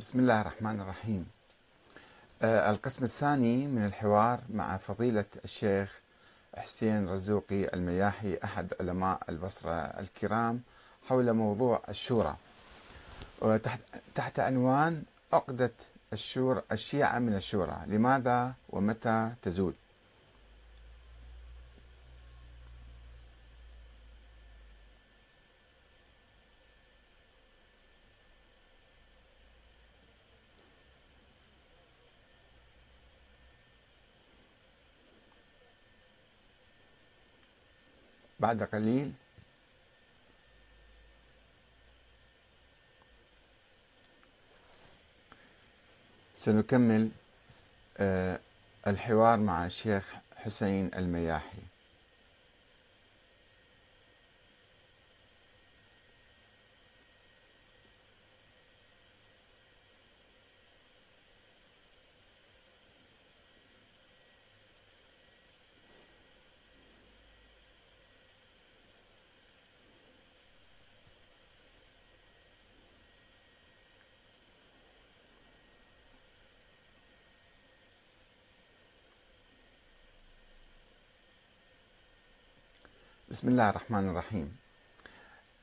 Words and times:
بسم 0.00 0.18
الله 0.18 0.40
الرحمن 0.40 0.80
الرحيم. 0.80 1.30
آه، 2.42 2.70
القسم 2.70 3.04
الثاني 3.04 3.66
من 3.66 3.84
الحوار 3.84 4.40
مع 4.50 4.76
فضيلة 4.76 5.24
الشيخ 5.44 6.00
حسين 6.56 7.08
رزوقي 7.08 7.74
المياحي 7.74 8.38
أحد 8.44 8.74
علماء 8.80 9.20
البصرة 9.28 9.72
الكرام 9.72 10.62
حول 11.08 11.32
موضوع 11.32 11.82
الشورى. 11.88 12.36
تحت 14.14 14.38
عنوان 14.38 15.02
عقدة 15.32 15.72
الشورى 16.12 16.62
الشيعة 16.72 17.18
من 17.18 17.34
الشورى 17.34 17.76
لماذا 17.86 18.54
ومتى 18.68 19.32
تزول؟ 19.42 19.74
بعد 38.40 38.62
قليل. 38.62 39.12
سنكمل 46.36 47.10
آه، 47.98 48.40
الحوار 48.86 49.36
مع 49.36 49.66
الشيخ 49.66 50.14
حسين 50.36 50.90
المياحي. 50.96 51.69
بسم 83.40 83.48
الله 83.48 83.70
الرحمن 83.70 84.08
الرحيم. 84.08 84.56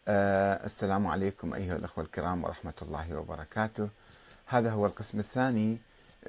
آه 0.08 0.66
السلام 0.66 1.08
عليكم 1.08 1.54
أيها 1.54 1.76
الأخوة 1.76 2.04
الكرام 2.04 2.44
ورحمة 2.44 2.74
الله 2.82 3.18
وبركاته. 3.18 3.90
هذا 4.46 4.72
هو 4.72 4.86
القسم 4.86 5.20
الثاني 5.20 5.78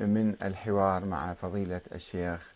من 0.00 0.34
الحوار 0.42 1.04
مع 1.04 1.34
فضيلة 1.34 1.80
الشيخ 1.94 2.52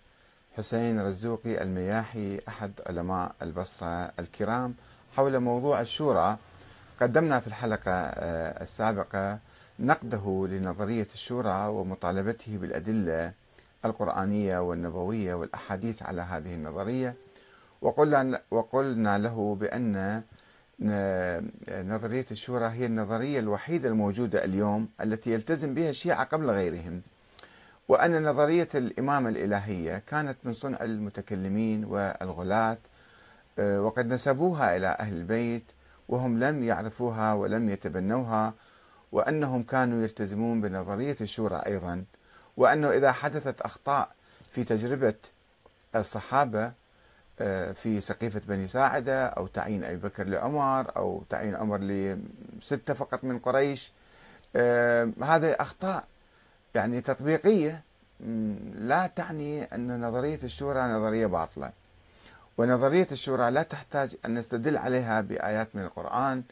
حسين 0.56 1.06
رزوقي 1.06 1.62
المياحي 1.62 2.40
أحد 2.48 2.72
علماء 2.86 3.34
البصرة 3.42 4.12
الكرام. 4.18 4.74
حول 5.16 5.40
موضوع 5.40 5.80
الشورى 5.80 6.36
قدمنا 7.00 7.40
في 7.40 7.46
الحلقة 7.46 7.92
آه 7.92 8.62
السابقة 8.62 9.38
نقده 9.78 10.46
لنظرية 10.50 11.08
الشورى 11.14 11.66
ومطالبته 11.66 12.56
بالأدلة 12.56 13.32
القرآنية 13.84 14.58
والنبوية 14.58 15.34
والأحاديث 15.34 16.02
على 16.02 16.22
هذه 16.22 16.54
النظرية. 16.54 17.14
وقلنا 17.82 18.40
وقلنا 18.50 19.18
له 19.18 19.54
بأن 19.60 20.22
نظرية 21.70 22.26
الشورى 22.30 22.66
هي 22.66 22.86
النظرية 22.86 23.38
الوحيدة 23.38 23.88
الموجودة 23.88 24.44
اليوم 24.44 24.88
التي 25.00 25.30
يلتزم 25.32 25.74
بها 25.74 25.90
الشيعة 25.90 26.24
قبل 26.24 26.50
غيرهم. 26.50 27.02
وأن 27.88 28.24
نظرية 28.28 28.68
الإمامة 28.74 29.28
الإلهية 29.28 29.98
كانت 29.98 30.36
من 30.44 30.52
صنع 30.52 30.82
المتكلمين 30.82 31.84
والغلاة 31.84 32.78
وقد 33.58 34.12
نسبوها 34.12 34.76
إلى 34.76 34.86
أهل 35.00 35.12
البيت 35.16 35.64
وهم 36.08 36.38
لم 36.44 36.64
يعرفوها 36.64 37.32
ولم 37.32 37.70
يتبنوها 37.70 38.54
وأنهم 39.12 39.62
كانوا 39.62 40.02
يلتزمون 40.02 40.60
بنظرية 40.60 41.16
الشورى 41.20 41.62
أيضا. 41.66 42.04
وأنه 42.56 42.90
إذا 42.90 43.12
حدثت 43.12 43.60
أخطاء 43.60 44.08
في 44.52 44.64
تجربة 44.64 45.14
الصحابة 45.96 46.64
آه، 46.64 46.72
في 47.74 48.00
سقيفة 48.00 48.40
بني 48.48 48.68
ساعدة 48.68 49.26
أو 49.26 49.46
تعيين 49.46 49.84
أبي 49.84 49.96
بكر 49.96 50.24
لعمر 50.24 50.96
أو 50.96 51.22
تعيين 51.30 51.54
عمر 51.56 51.78
لستة 51.78 52.94
فقط 52.94 53.24
من 53.24 53.38
قريش. 53.38 53.92
آه، 54.56 55.10
هذه 55.22 55.56
أخطاء 55.60 56.04
يعني 56.74 57.00
تطبيقية 57.00 57.82
لا 58.78 59.10
تعني 59.16 59.64
أن 59.64 60.00
نظرية 60.00 60.38
الشورى 60.44 60.80
نظرية 60.82 61.26
باطلة. 61.26 61.70
ونظرية 62.58 63.06
الشورى 63.12 63.50
لا 63.50 63.62
تحتاج 63.62 64.16
أن 64.26 64.34
نستدل 64.34 64.76
عليها 64.76 65.20
بآيات 65.20 65.68
من 65.74 65.82
القرآن 65.82 66.42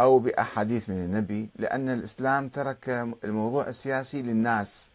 أو 0.00 0.18
بأحاديث 0.18 0.88
من 0.88 1.04
النبي 1.04 1.48
لأن 1.56 1.88
الإسلام 1.88 2.48
ترك 2.48 2.88
الموضوع 3.24 3.68
السياسي 3.68 4.22
للناس. 4.22 4.88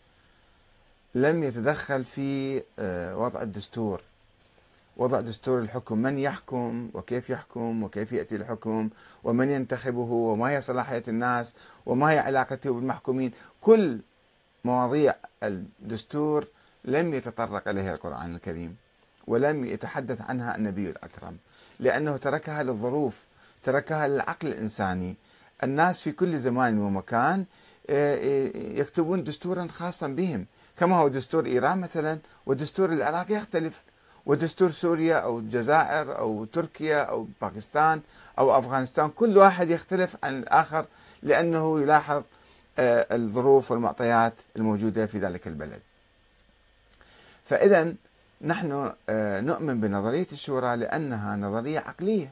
لم 1.15 1.43
يتدخل 1.43 2.03
في 2.03 2.61
آه، 2.79 3.17
وضع 3.17 3.41
الدستور. 3.41 4.01
وضع 4.97 5.21
دستور 5.21 5.59
الحكم 5.59 5.97
من 5.97 6.17
يحكم 6.19 6.89
وكيف 6.93 7.29
يحكم 7.29 7.83
وكيف 7.83 8.11
يأتي 8.11 8.35
الحكم 8.35 8.89
ومن 9.23 9.49
ينتخبه 9.51 9.99
وما 10.11 10.49
هي 10.49 10.61
صلاحية 10.61 11.03
الناس 11.07 11.53
وما 11.85 12.11
هي 12.11 12.19
علاقته 12.19 12.73
بالمحكومين. 12.73 13.31
كل 13.61 13.99
مواضيع 14.65 15.15
الدستور 15.43 16.47
لم 16.85 17.13
يتطرق 17.13 17.67
إليها 17.67 17.93
القرآن 17.93 18.35
الكريم 18.35 18.75
ولم 19.27 19.65
يتحدث 19.65 20.21
عنها 20.21 20.55
النبي 20.55 20.89
الأكرم 20.89 21.37
لأنه 21.79 22.17
تركها 22.17 22.63
للظروف 22.63 23.23
تركها 23.63 24.07
للعقل 24.07 24.47
الإنساني. 24.47 25.15
الناس 25.63 25.99
في 25.99 26.11
كل 26.11 26.39
زمان 26.39 26.77
ومكان 26.79 27.45
آه، 27.89 28.15
آه، 28.15 28.51
يكتبون 28.55 29.23
دستورا 29.23 29.67
خاصا 29.67 30.07
بهم 30.07 30.45
كما 30.77 30.95
هو 30.95 31.07
دستور 31.07 31.45
إيران 31.45 31.77
مثلا 31.81 32.19
ودستور 32.45 32.93
العراق 32.93 33.31
يختلف. 33.31 33.83
ودستور 34.25 34.71
سوريا 34.71 35.15
أو 35.15 35.39
الجزائر 35.39 36.17
أو 36.17 36.45
تركيا 36.45 37.03
أو 37.03 37.27
باكستان 37.41 38.01
أو 38.39 38.59
أفغانستان 38.59 39.09
كل 39.09 39.37
واحد 39.37 39.69
يختلف 39.69 40.15
عن 40.23 40.39
الآخر 40.39 40.85
لأنه 41.23 41.81
يلاحظ 41.81 42.23
آه، 42.79 43.07
الظروف 43.15 43.71
والمعطيات 43.71 44.33
الموجودة 44.55 45.05
في 45.05 45.19
ذلك 45.19 45.47
البلد. 45.47 45.79
فاذا 47.45 47.93
نحن 48.41 48.91
آه، 49.09 49.41
نؤمن 49.41 49.81
بنظرية 49.81 50.27
الشورى 50.31 50.75
لأنها 50.75 51.35
نظرية 51.35 51.79
عقلية، 51.79 52.31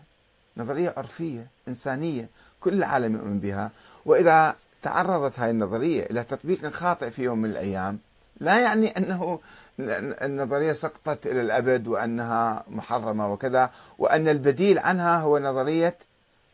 نظرية 0.57 0.93
عرفية، 0.97 1.47
إنسانية، 1.67 2.27
كل 2.61 2.73
العالم 2.73 3.15
يؤمن 3.15 3.39
بها، 3.39 3.71
وإذا 4.05 4.55
تعرضت 4.81 5.39
هذه 5.39 5.49
النظرية 5.49 6.03
إلى 6.03 6.23
تطبيق 6.23 6.69
خاطئ 6.69 7.11
في 7.11 7.23
يوم 7.23 7.37
من 7.37 7.49
الأيام 7.49 7.99
لا 8.39 8.59
يعني 8.59 8.97
أنه 8.97 9.39
النظرية 9.79 10.73
سقطت 10.73 11.27
إلى 11.27 11.41
الأبد 11.41 11.87
وأنها 11.87 12.63
محرمة 12.67 13.33
وكذا 13.33 13.69
وأن 13.99 14.27
البديل 14.27 14.79
عنها 14.79 15.17
هو 15.17 15.39
نظرية 15.39 15.97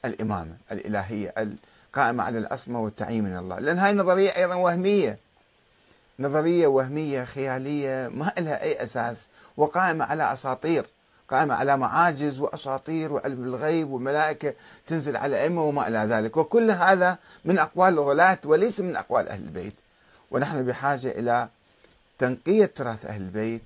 الإمامة 0.05 0.55
الإلهية 0.71 1.33
القائمة 1.37 2.23
على 2.23 2.37
العصمة 2.37 2.81
والتعيين 2.81 3.23
من 3.23 3.37
الله. 3.37 3.59
لأن 3.59 3.79
هاي 3.79 3.91
النظرية 3.91 4.29
أيضا 4.29 4.55
وهمية. 4.55 5.17
نظرية 6.19 6.67
وهمية 6.67 7.23
خيالية 7.23 8.07
ما 8.07 8.33
لها 8.37 8.61
أي 8.63 8.83
أساس 8.83 9.27
وقائمة 9.57 10.05
على 10.05 10.33
أساطير 10.33 10.85
قائمة 11.29 11.55
على 11.55 11.77
معاجز 11.77 12.39
وأساطير 12.39 13.13
وعلم 13.13 13.43
الغيب 13.43 13.91
وملائكة 13.91 14.53
تنزل 14.87 15.17
على 15.17 15.43
أئمة 15.43 15.63
وما 15.63 15.87
إلى 15.87 15.97
ذلك. 15.97 16.37
وكل 16.37 16.71
هذا 16.71 17.17
من 17.45 17.59
أقوال 17.59 17.93
الغلاة 17.93 18.39
وليس 18.45 18.79
من 18.79 18.95
أقوال 18.95 19.29
أهل 19.29 19.41
البيت. 19.41 19.75
ونحن 20.31 20.65
بحاجة 20.65 21.11
إلى 21.11 21.47
تنقية 22.19 22.65
تراث 22.65 23.05
أهل 23.05 23.21
البيت 23.21 23.61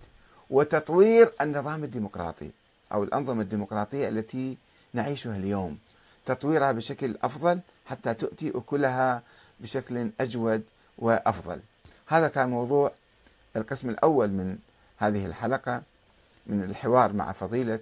وتطوير 0.49 1.31
النظام 1.41 1.83
الديمقراطي 1.83 2.51
أو 2.93 3.03
الأنظمة 3.03 3.41
الديمقراطية 3.41 4.09
التي 4.09 4.57
نعيشها 4.93 5.35
اليوم. 5.35 5.77
تطويرها 6.25 6.71
بشكل 6.71 7.15
أفضل 7.23 7.59
حتى 7.85 8.13
تؤتي 8.13 8.51
أكلها 8.55 9.21
بشكل 9.59 10.09
أجود 10.19 10.63
وأفضل. 10.97 11.59
هذا 12.07 12.27
كان 12.27 12.49
موضوع 12.49 12.91
القسم 13.55 13.89
الأول 13.89 14.27
من 14.27 14.57
هذه 14.97 15.25
الحلقة 15.25 15.81
من 16.47 16.63
الحوار 16.63 17.13
مع 17.13 17.31
فضيلة 17.31 17.79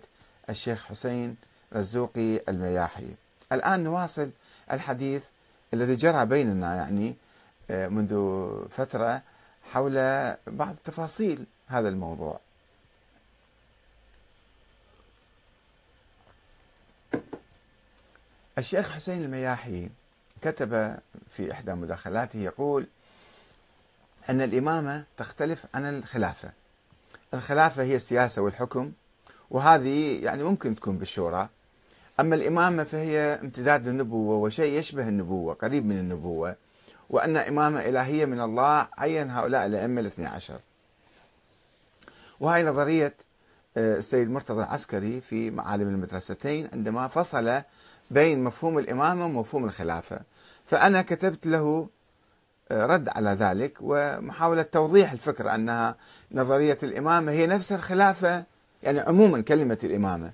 الشيخ 0.50 0.86
حسين 0.86 1.36
رزوقي 1.74 2.42
المياحي. 2.50 3.08
الآن 3.52 3.84
نواصل 3.84 4.30
الحديث 4.72 5.24
الذي 5.74 5.96
جرى 5.96 6.26
بيننا 6.26 6.76
يعني 6.76 7.16
آه، 7.70 7.88
منذ 7.88 8.48
فترة 8.70 9.22
حول 9.74 9.96
بعض 10.48 10.76
تفاصيل 10.86 11.46
هذا 11.68 11.90
الموضوع. 11.90 12.40
الشيخ 18.58 18.92
حسين 18.92 19.24
المياحي 19.24 19.90
كتب 20.42 20.98
في 21.32 21.52
إحدى 21.52 21.74
مداخلاته 21.74 22.40
يقول 22.40 22.88
أن 24.30 24.42
الإمامة 24.42 25.04
تختلف 25.18 25.66
عن 25.74 25.86
الخلافة. 25.86 26.52
الخلافة 27.34 27.84
هي 27.84 27.96
السياسة 27.96 28.42
والحكم 28.42 28.92
وهذه 29.50 30.24
يعني 30.24 30.44
ممكن 30.44 30.76
تكون 30.76 30.98
بالشورى. 30.98 31.50
أما 32.20 32.36
الإمامة 32.36 32.84
فهي 32.84 33.20
امتداد 33.20 33.88
للنبوة 33.88 34.36
وشيء 34.36 34.80
يشبه 34.80 35.08
النبوة 35.08 35.54
قريب 35.54 35.86
من 35.86 36.00
النبوة. 36.00 36.56
وأن 37.12 37.38
إمامة 37.38 37.80
إلهية 37.80 38.25
من 38.25 38.42
الله. 38.42 38.88
عين 38.98 39.30
هؤلاء 39.30 39.66
الأئمة 39.66 40.02
الاثني 40.02 40.25
عشر. 40.25 40.60
وهي 42.40 42.63
نظرية 42.63 43.13
آه، 43.78 43.98
السيد 43.98 44.30
مرتضى 44.30 44.63
العسكري 44.63 45.22
في 45.22 45.52
معالم 45.52 45.88
المدرستين 45.88 46.69
عندما 46.74 47.08
فصل 47.08 47.62
بين 48.12 48.44
مفهوم 48.44 48.80
الإمامة 48.80 49.25
ومفهوم 49.25 49.66
الخلافة. 49.66 50.19
فأنا 50.66 51.02
كتبت 51.02 51.48
له 51.48 51.88
آه، 52.72 52.86
رد 52.86 53.10
على 53.10 53.30
ذلك 53.30 53.78
ومحاولة 53.81 54.62
توضيح 54.62 55.12
الفكرة 55.12 55.56
أنها 55.56 55.96
نظرية 56.31 56.78
الإمامة 56.84 57.31
هي 57.31 57.48
نفس 57.48 57.72
الخلافة 57.72 58.44
يعني 58.84 59.00
عموما 59.00 59.42
كلمة 59.42 59.78
الإمامة. 59.84 60.31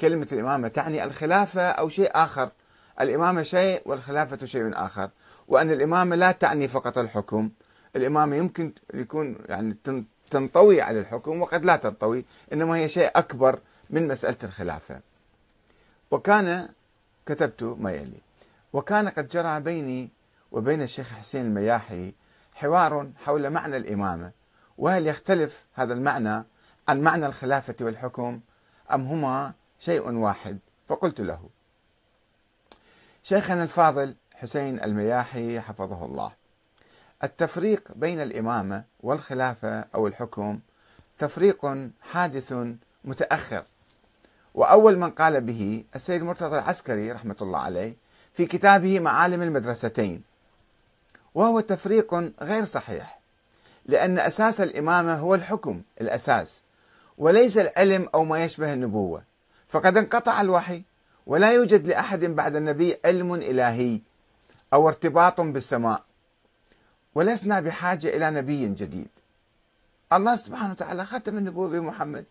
كلمة 0.00 0.26
الإمامة 0.32 0.68
تعني 0.68 1.04
الخلافة 1.04 1.62
أو 1.62 1.88
شيء 1.88 2.10
آخر. 2.14 2.50
الإمامة 3.00 3.42
شيء 3.42 3.82
والخلافة 3.84 4.46
شيء 4.46 4.70
آخر. 4.74 5.10
وأن 5.48 5.70
الإمامة 5.70 6.16
لا 6.16 6.32
تعني 6.32 6.68
فقط 6.68 6.98
الحكم. 6.98 7.50
الإمامة 7.96 8.36
يمكن 8.36 8.72
يكون 8.94 9.38
يعني 9.48 9.76
تنطوي 10.30 10.80
على 10.80 11.00
الحكم 11.00 11.42
وقد 11.42 11.64
لا 11.64 11.76
تنطوي 11.76 12.24
إنما 12.52 12.76
هي 12.76 12.88
شيء 12.88 13.10
أكبر 13.16 13.58
من 13.90 14.08
مسألة 14.08 14.36
الخلافة. 14.44 15.00
وكان 16.10 16.68
كتبت 17.26 17.62
ما 17.62 17.92
يلي 17.92 18.20
وكان 18.72 19.08
قد 19.08 19.28
جرى 19.28 19.60
بيني 19.60 20.10
وبين 20.52 20.82
الشيخ 20.82 21.12
حسين 21.12 21.46
المياحي 21.46 22.14
حوار 22.54 23.10
حول 23.24 23.50
معنى 23.50 23.76
الإمامة 23.76 24.30
وهل 24.78 25.06
يختلف 25.06 25.66
هذا 25.74 25.94
المعنى 25.94 26.44
عن 26.88 27.00
معنى 27.00 27.26
الخلافة 27.26 27.74
والحكم 27.80 28.40
أم 28.92 29.06
هما 29.06 29.52
شيء 29.78 30.10
واحد؟ 30.10 30.58
فقلت 30.88 31.20
له. 31.20 31.48
شيخنا 33.22 33.62
الفاضل 33.62 34.14
حسين 34.36 34.84
المياحي 34.84 35.60
حفظه 35.60 36.04
الله. 36.04 36.32
التفريق 37.24 37.88
بين 37.94 38.22
الإمامة 38.22 38.84
والخلافة 39.00 39.84
أو 39.94 40.06
الحكم 40.06 40.58
تفريق 41.18 41.88
حادث 42.00 42.54
متأخر. 43.04 43.64
وأول 44.54 44.98
من 44.98 45.10
قال 45.10 45.40
به 45.40 45.84
السيد 45.94 46.22
مرتضى 46.22 46.58
العسكري 46.58 47.12
رحمة 47.12 47.36
الله 47.42 47.58
عليه 47.58 47.96
في 48.34 48.46
كتابه 48.46 49.00
معالم 49.00 49.42
المدرستين 49.42 50.22
وهو 51.34 51.60
تفريق 51.60 52.14
غير 52.42 52.64
صحيح 52.64 53.20
لأن 53.86 54.18
أساس 54.18 54.60
الإمامة 54.60 55.14
هو 55.14 55.34
الحكم 55.34 55.82
الأساس 56.00 56.62
وليس 57.18 57.58
العلم 57.58 58.08
أو 58.14 58.24
ما 58.24 58.44
يشبه 58.44 58.72
النبوة. 58.72 59.22
فقد 59.68 59.96
انقطع 59.96 60.40
الوحي 60.40 60.82
ولا 61.26 61.52
يوجد 61.52 61.86
لأحد 61.86 62.24
بعد 62.24 62.56
النبي 62.56 62.96
علم 63.04 63.34
إلهي. 63.34 64.00
أو 64.72 64.88
ارتباط 64.88 65.40
بالسماء. 65.40 66.02
ولسنا 67.14 67.60
بحاجة 67.60 68.08
إلى 68.08 68.30
نبي 68.30 68.68
جديد. 68.68 69.08
الله 70.12 70.36
سبحانه 70.36 70.72
وتعالى 70.72 71.04
ختم 71.04 71.38
النبوة 71.38 71.68
بمحمد. 71.68 72.24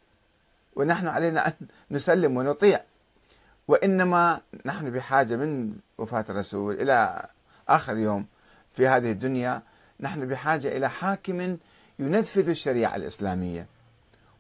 ونحن 0.76 1.08
علينا 1.08 1.48
أن 1.48 1.54
نسلم 1.92 2.38
ونطيع. 2.38 2.82
وإنما 3.68 4.42
نحن 4.66 4.92
بحاجة 4.92 5.36
من 5.36 5.76
وفاة 5.98 6.26
الرسول 6.30 6.82
إلى 6.82 7.28
آخر 7.70 7.98
يوم 7.98 8.26
في 8.74 8.88
هذه 8.88 9.12
الدنيا. 9.12 9.62
نحن 10.00 10.28
بحاجة 10.28 10.78
إلى 10.78 10.90
حاكم 10.90 11.58
ينفذ 12.00 12.50
الشريعة 12.50 12.96
الإسلامية. 12.96 13.66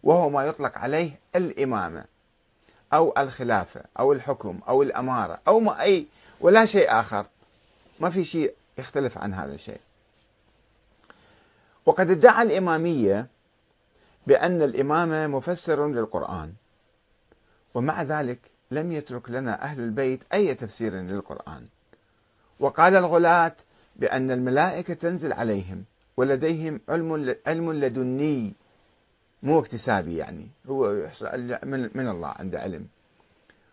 وهو 0.04 0.30
ما 0.30 0.46
يطلق 0.46 0.78
عليه 0.78 1.20
الإمامة 1.36 2.06
أو 2.94 3.14
الخلافة 3.18 3.82
أو 4.00 4.14
الحكم 4.14 4.60
أو 4.68 4.84
الأمارة 4.84 5.40
أو 5.48 5.60
ما 5.60 5.82
أي. 5.82 6.08
ولا 6.42 6.66
شيء 6.66 7.00
آخر. 7.00 7.26
ما 8.00 8.10
في 8.10 8.24
شيء 8.24 8.54
يختلف 8.78 9.18
عن 9.18 9.34
هذا 9.34 9.54
الشيء. 9.54 9.80
وقد 11.86 12.10
ادعى 12.10 12.42
الإمامية 12.44 13.28
بأن 14.28 14.62
الإمامة 14.62 15.28
مفسر 15.28 15.88
للقرآن 15.88 16.54
ومع 17.74 18.04
ذلك 18.04 18.40
لم 18.72 18.92
يترك 18.92 19.30
لنا 19.30 19.64
أهل 19.64 19.80
البيت 19.80 20.24
أي 20.34 20.56
تفسير 20.56 20.94
للقرآن. 20.96 21.68
وقال 22.60 22.96
الغلاة 22.96 23.56
بأن 23.96 24.32
الملائكة 24.32 24.94
تنزل 24.94 25.34
عليهم 25.34 25.84
ولديهم 26.18 26.82
علم 26.90 27.36
علم 27.48 27.74
لدني 27.74 28.54
مو 29.44 29.60
اكتسابي 29.60 30.18
يعني 30.18 30.48
هو 30.70 31.10
من, 31.64 32.08
الله 32.08 32.28
عنده 32.28 32.60
علم. 32.60 32.88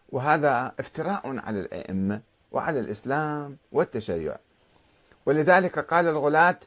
وهذا 0.09 0.75
افتراء 0.79 1.39
على 1.39 1.61
الأئمة 1.61 2.21
وعلى 2.53 2.81
الإسلام 2.81 3.57
والتشيع. 3.73 4.37
ولذلك 5.27 5.79
قال 5.79 6.07
الغلاة 6.07 6.59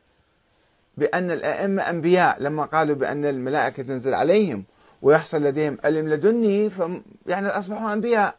بأن 0.98 1.32
الأئمة 1.32 1.90
أنبياء 1.90 2.42
لما 2.42 2.66
قالوا 2.66 2.96
بأن 2.96 3.26
الملائكة 3.26 3.84
تنزل 3.84 4.14
عليهم 4.14 4.64
ويحصل 5.02 5.44
لديهم 5.44 5.78
علم 5.84 6.10
لدني 6.10 6.72
يعني 7.28 7.48
أصبحوا 7.48 7.94
أنبياء. 7.94 8.36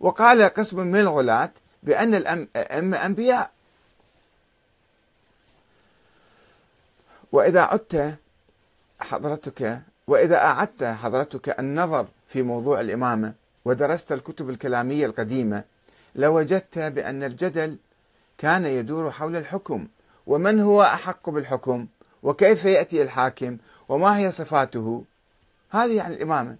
وقال 0.00 0.42
قسم 0.42 0.80
من 0.80 1.00
الغلاة 1.00 1.50
بأن 1.82 2.14
الأئمة 2.14 3.06
أنبياء. 3.06 3.50
وإذا 7.32 7.60
عدت 7.60 8.16
حضرتك 9.00 9.80
وإذا 10.06 10.36
أعدت 10.36 10.84
حضرتك 10.84 11.60
النظر 11.60 12.06
في 12.28 12.42
موضوع 12.42 12.80
الإمامة 12.80 13.34
ودرست 13.64 14.12
الكتب 14.12 14.50
الكلامية 14.50 15.06
القديمة 15.06 15.64
لوجدت 16.14 16.78
بأن 16.78 17.22
الجدل 17.22 17.78
كان 18.38 18.66
يدور 18.66 19.10
حول 19.10 19.36
الحكم 19.36 19.88
ومن 20.26 20.60
هو 20.60 20.82
أحق 20.82 21.30
بالحكم؟ 21.30 21.86
وكيف 22.22 22.64
يأتي 22.64 23.02
الحاكم؟ 23.02 23.56
وما 23.88 24.18
هي 24.18 24.30
صفاته؟ 24.32 25.04
هذه 25.70 25.96
يعني 25.96 26.14
الإمامة. 26.14 26.56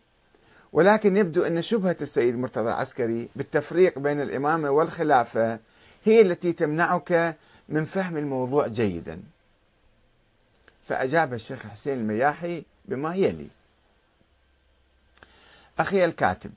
ولكن 0.73 1.17
يبدو 1.17 1.43
أن 1.43 1.63
شبهة 1.63 1.97
السيد 2.01 2.39
مرتضى 2.39 2.69
العسكري 2.69 3.29
بالتفريق 3.37 3.99
بين 3.99 4.21
الإمامة 4.21 4.71
والخلافة 4.71 5.59
هي 6.05 6.21
التي 6.21 6.53
تمنعك 6.53 7.37
من 7.69 7.85
فهم 7.85 8.17
الموضوع 8.17 8.67
جيدا. 8.67 9.21
فأجاب 10.83 11.35
الشيخ 11.35 11.67
حسين 11.67 11.99
المياحي 11.99 12.65
بما 12.85 13.15
يلي. 13.15 13.49
أخي 15.79 16.05
الكاتب 16.05 16.51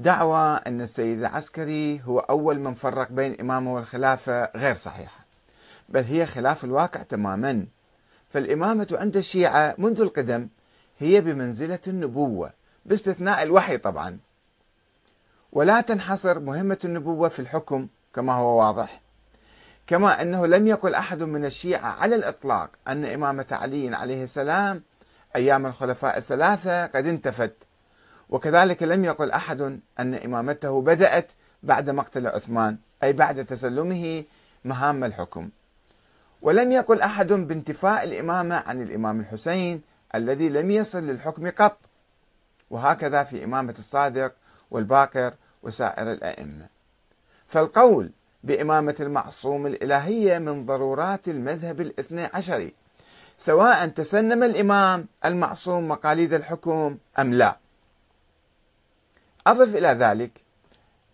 دعوى 0.00 0.60
أن 0.66 0.80
السيد 0.80 1.18
العسكري 1.18 2.02
هو 2.04 2.18
أول 2.18 2.60
من 2.60 2.74
فرق 2.74 3.12
بين 3.12 3.32
الإمامة 3.32 3.74
والخلافة 3.74 4.50
غير 4.56 4.74
صحيحة. 4.74 5.26
بل 5.88 6.04
هي 6.04 6.26
خلاف 6.26 6.64
الواقع 6.64 7.02
تماما. 7.02 7.66
فالإمامة 8.30 8.88
عند 8.92 9.16
الشيعة 9.16 9.74
منذ 9.78 10.00
القدم 10.00 10.48
هي 10.98 11.20
بمنزلة 11.20 11.78
النبوة 11.88 12.50
باستثناء 12.86 13.42
الوحي 13.42 13.78
طبعا. 13.78 14.18
ولا 15.52 15.80
تنحصر 15.80 16.38
مهمة 16.38 16.78
النبوة 16.84 17.28
في 17.28 17.38
الحكم 17.38 17.88
كما 18.14 18.32
هو 18.32 18.58
واضح. 18.58 19.00
كما 19.86 20.22
أنه 20.22 20.46
لم 20.46 20.66
يقل 20.66 20.94
أحد 20.94 21.22
من 21.22 21.44
الشيعة 21.44 21.88
على 21.88 22.14
الإطلاق 22.14 22.70
أن 22.88 23.04
إمامة 23.04 23.46
علي 23.50 23.94
عليه 23.94 24.24
السلام 24.24 24.82
أيام 25.36 25.66
الخلفاء 25.66 26.18
الثلاثة 26.18 26.86
قد 26.86 27.06
انتفت. 27.06 27.69
وكذلك 28.30 28.82
لم 28.82 29.04
يقل 29.04 29.30
أحد 29.30 29.80
أن 30.00 30.14
إمامته 30.14 30.82
بدأت 30.82 31.32
بعد 31.62 31.90
مقتل 31.90 32.26
عثمان 32.26 32.76
أي 33.02 33.12
بعد 33.12 33.44
تسلمه 33.44 34.24
مهام 34.64 35.04
الحكم. 35.04 35.48
ولم 36.42 36.72
يقل 36.72 37.00
أحد 37.00 37.32
بانتفاء 37.32 38.04
الإمامة 38.04 38.54
عن 38.66 38.82
الإمام 38.82 39.20
الحسين 39.20 39.82
الذي 40.14 40.48
لم 40.48 40.70
يصل 40.70 41.02
للحكم 41.02 41.50
قط. 41.50 41.78
وهكذا 42.70 43.24
في 43.24 43.44
إمامة 43.44 43.74
الصادق 43.78 44.32
والباقر 44.70 45.34
وسائر 45.62 46.12
الأئمة. 46.12 46.66
فالقول 47.48 48.10
بإمامة 48.44 48.96
المعصوم 49.00 49.66
الإلهية 49.66 50.38
من 50.38 50.66
ضرورات 50.66 51.28
المذهب 51.28 51.80
الاثني 51.80 52.24
عشري 52.34 52.74
سواء 53.38 53.86
تسنم 53.86 54.42
الإمام 54.42 55.06
المعصوم 55.24 55.88
مقاليد 55.88 56.34
الحكم 56.34 56.98
أم 57.18 57.34
لا. 57.34 57.56
أضف 59.46 59.76
إلى 59.76 59.88
ذلك 59.88 60.40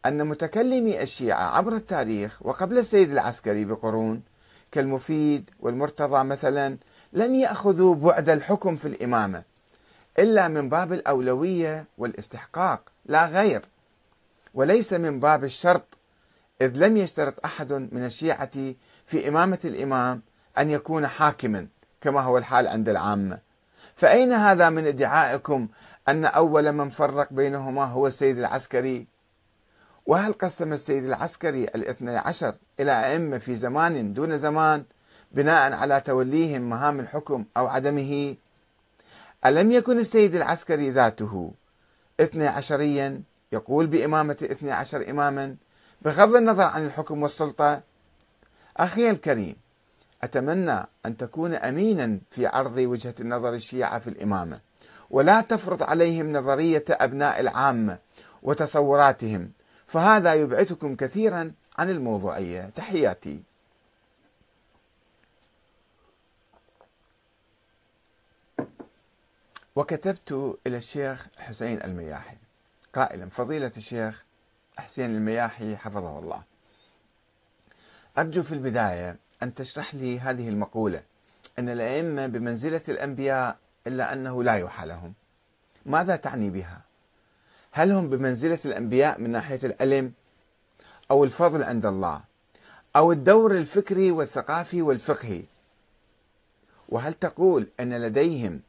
أن 0.06 0.26
متكلمي 0.26 1.02
الشيعة 1.02 1.56
عبر 1.56 1.76
التاريخ 1.76 2.46
وقبل 2.46 2.78
السيد 2.78 3.10
العسكري 3.12 3.64
بقرون 3.64 4.22
كالمفيد 4.72 5.50
والمرتضى 5.60 6.24
مثلا 6.24 6.76
لم 7.12 7.34
يأخذوا 7.34 7.94
بعد 7.94 8.28
الحكم 8.28 8.76
في 8.76 8.88
الإمامة 8.88 9.42
إلا 10.18 10.48
من 10.48 10.68
باب 10.68 10.92
الأولوية 10.92 11.84
والاستحقاق 11.98 12.80
لا 13.06 13.26
غير. 13.26 13.64
وليس 14.54 14.92
من 14.92 15.20
باب 15.20 15.44
الشرط 15.44 15.98
إذ 16.62 16.72
لم 16.76 16.96
يشترط 16.96 17.34
أحد 17.44 17.72
من 17.72 18.04
الشيعة 18.04 18.74
في 19.06 19.28
إمامة 19.28 19.58
الإمام 19.64 20.22
أن 20.58 20.70
يكون 20.70 21.06
حاكما 21.06 21.66
كما 22.00 22.20
هو 22.20 22.38
الحال 22.38 22.68
عند 22.68 22.88
العامة. 22.88 23.38
فأين 23.96 24.32
هذا 24.32 24.70
من 24.70 24.86
ادعائكم 24.86 25.68
أن 26.08 26.24
أول 26.24 26.72
من 26.72 26.90
فرق 26.90 27.32
بينهما 27.32 27.84
هو 27.84 28.06
السيد 28.06 28.38
العسكري. 28.38 29.06
وهل 30.06 30.32
قسم 30.32 30.72
السيد 30.72 31.04
العسكري 31.04 31.64
الاثني 31.64 32.16
عشر 32.16 32.54
إلى 32.80 33.12
أئمة 33.12 33.38
في 33.38 33.56
زمان 33.56 34.12
دون 34.14 34.38
زمان 34.38 34.84
بناء 35.32 35.72
على 35.72 36.00
توليهم 36.00 36.62
مهام 36.62 37.00
الحكم 37.00 37.44
أو 37.56 37.66
عدمه؟ 37.66 38.36
ألم 39.46 39.72
يكن 39.72 39.98
السيد 39.98 40.34
العسكري 40.34 40.90
ذاته 40.90 41.52
اثني 42.20 42.46
عشريا 42.46 43.22
يقول 43.52 43.86
بإمامة 43.86 44.36
اثني 44.42 44.72
عشر 44.72 45.10
إماما 45.10 45.56
بغض 46.02 46.36
النظر 46.36 46.64
عن 46.64 46.86
الحكم 46.86 47.22
والسلطة؟ 47.22 47.82
أخي 48.76 49.10
الكريم 49.10 49.56
أتمنى 50.22 50.86
أن 51.06 51.16
تكون 51.16 51.54
أمينا 51.54 52.18
في 52.30 52.46
عرض 52.46 52.76
وجهة 52.76 53.14
النظر 53.20 53.54
الشيعة 53.54 53.98
في 53.98 54.10
الإمامة. 54.10 54.65
ولا 55.10 55.40
تفرض 55.40 55.82
عليهم 55.82 56.32
نظرية 56.32 56.84
أبناء 56.90 57.40
العامة 57.40 57.98
وتصوراتهم 58.42 59.50
فهذا 59.86 60.34
يبعدكم 60.34 60.96
كثيرا 60.96 61.52
عن 61.78 61.90
الموضوعية. 61.90 62.70
تحياتي. 62.76 63.42
وكتبت 69.76 70.58
إلى 70.66 70.76
الشيخ 70.76 71.26
حسين 71.38 71.82
المياحي 71.82 72.36
قائلا 72.94 73.28
فضيلة 73.30 73.72
الشيخ 73.76 74.24
حسين 74.78 75.16
المياحي 75.16 75.76
حفظه 75.76 76.18
الله. 76.18 76.42
أرجو 78.18 78.42
في 78.42 78.52
البداية 78.52 79.16
أن 79.42 79.54
تشرح 79.54 79.94
لي 79.94 80.20
هذه 80.20 80.48
المقولة. 80.48 81.02
أن 81.58 81.68
الأئمة 81.68 82.26
بمنزلة 82.26 82.80
الأنبياء 82.88 83.56
إلا 83.86 84.12
أنه 84.12 84.42
لا 84.42 84.54
يوحى 84.54 84.86
لهم. 84.86 85.14
ماذا 85.86 86.16
تعني 86.16 86.50
بها؟ 86.50 86.80
هل 87.72 87.92
هم 87.92 88.08
بمنزلة 88.08 88.58
الأنبياء 88.64 89.20
من 89.20 89.30
ناحية 89.30 89.60
العلم 89.64 90.12
أو 91.10 91.24
الفضل 91.24 91.62
عند 91.62 91.86
الله 91.86 92.20
أو 92.96 93.12
الدور 93.12 93.56
الفكري 93.56 94.10
والثقافي 94.10 94.82
والفقهي؟ 94.82 95.42
وهل 96.88 97.14
تقول 97.14 97.68
أن 97.80 97.92
لديهم 97.92 98.60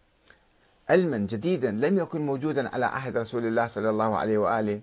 علما 0.90 1.18
جديدا 1.18 1.72
لم 1.72 1.98
يكن 1.98 2.22
موجودا 2.26 2.70
على 2.74 2.86
عهد 2.86 3.18
رسول 3.18 3.46
الله 3.46 3.68
صلى 3.68 3.90
الله 3.90 4.18
عليه 4.18 4.38
وآله؟ 4.38 4.82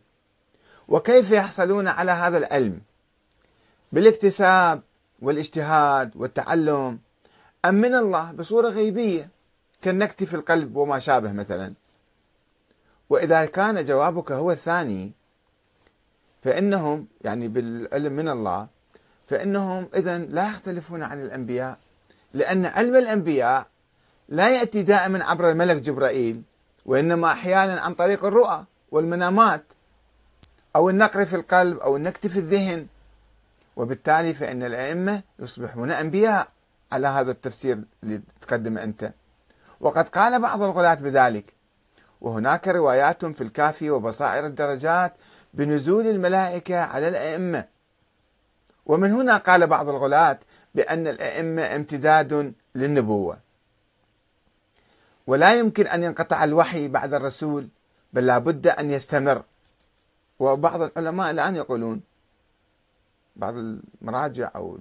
وكيف 0.89 1.31
يحصلون 1.31 1.89
على 1.89 2.13
هذا 2.13 2.39
العلم؟ 2.39 2.81
بالاكتساب 3.93 4.83
والاجتهاد 5.23 6.11
والتعلم 6.17 6.99
أم 7.65 7.75
من 7.75 7.95
الله؟ 7.95 8.33
بصورة 8.33 8.69
غيبية. 8.69 9.29
كالنكت 9.85 10.25
في 10.25 10.35
القلب 10.35 10.77
وما 10.77 10.99
شابه 10.99 11.33
مثلا. 11.33 11.75
وإذا 13.11 13.47
كان 13.47 13.85
جوابك 13.85 14.33
هو 14.33 14.51
الثاني 14.51 15.13
فإنهم 16.43 17.07
يعني 17.21 17.49
بالعلم 17.49 18.13
من 18.13 18.29
الله 18.29 18.69
فإنهم 19.29 19.89
اذا 19.95 20.19
لا 20.19 20.49
يختلفون 20.49 21.03
عن 21.03 21.23
الأنبياء 21.23 21.79
لأن 22.35 22.67
علم 22.67 22.97
الأنبياء 22.97 23.67
لا 24.29 24.49
يأتي 24.49 24.83
دائما 24.83 25.25
عبر 25.25 25.51
الملك 25.51 25.77
جبرائيل 25.77 26.43
وإنما 26.87 27.33
أحيانا 27.33 27.81
عن 27.81 27.95
طريق 27.95 28.25
الرؤى 28.25 28.65
والمنامات 28.91 29.65
أو 30.77 30.91
النقر 30.91 31.25
في 31.25 31.37
القلب 31.37 31.79
أو 31.79 31.97
النكت 31.97 32.27
في 32.27 32.39
الذهن. 32.39 32.87
وبالتالي 33.77 34.35
فإن 34.35 34.63
الأئمة 34.63 35.23
يصبحون 35.39 35.91
أنبياء 35.91 36.49
على 36.93 37.09
هذا 37.09 37.31
التفسير 37.31 37.79
اللي 38.03 38.21
تقدمه 38.41 38.83
أنت. 38.83 39.13
وقد 39.85 40.09
قال 40.09 40.43
بعض 40.43 40.63
الغلاة 40.63 40.95
بذلك. 40.95 41.55
وهناك 42.21 42.69
روايات 42.69 43.25
في 43.25 43.41
الكافي 43.41 43.91
وبصائر 43.91 44.47
الدرجات 44.47 45.15
بنزول 45.55 46.07
الملائكة 46.07 46.79
على 46.79 47.09
الأئمة. 47.09 47.65
ومن 48.87 49.13
هنا 49.13 49.37
قال 49.37 49.67
بعض 49.67 49.89
الغلاة 49.89 50.39
بأن 50.75 51.07
الأئمة 51.07 51.63
امتداد 51.77 52.55
للنبوة. 52.75 53.39
ولا 55.27 55.55
يمكن 55.55 55.87
أن 55.87 56.03
ينقطع 56.03 56.45
الوحي 56.45 56.89
بعد 56.89 57.15
الرسول 57.15 57.69
بل 58.13 58.27
لابد 58.27 58.67
أن 58.67 58.91
يستمر. 58.91 59.43
وبعض 60.39 60.83
العلماء 60.83 61.31
الآن 61.31 61.57
يقولون 61.57 62.01
بعض 63.37 63.55
المراجع 63.57 64.51
أو 64.57 64.79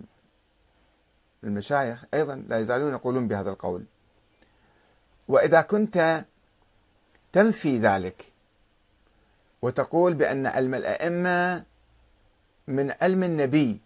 المشايخ 1.43 2.05
أيضا 2.13 2.35
لا 2.47 2.59
يزالون 2.59 2.93
يقولون 2.93 3.27
بهذا 3.27 3.49
القول. 3.49 3.83
وإذا 5.27 5.61
كنت 5.61 6.25
تنفي 7.33 7.77
ذلك 7.77 8.31
وتقول 9.61 10.13
بأن 10.13 10.45
علم 10.47 10.75
الأئمة 10.75 11.63
من 12.67 12.93
علم 13.01 13.23
النبي 13.23 13.81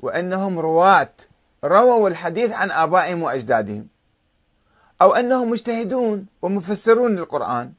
وأنهم 0.00 0.58
رواة 0.58 1.12
رووا 1.64 2.08
الحديث 2.08 2.52
عن 2.52 2.70
آبائهم 2.70 3.22
وأجدادهم 3.22 3.86
أو 5.02 5.14
أنهم 5.14 5.50
مجتهدون 5.50 6.26
ومفسرون 6.42 7.16
للقرآن. 7.16 7.72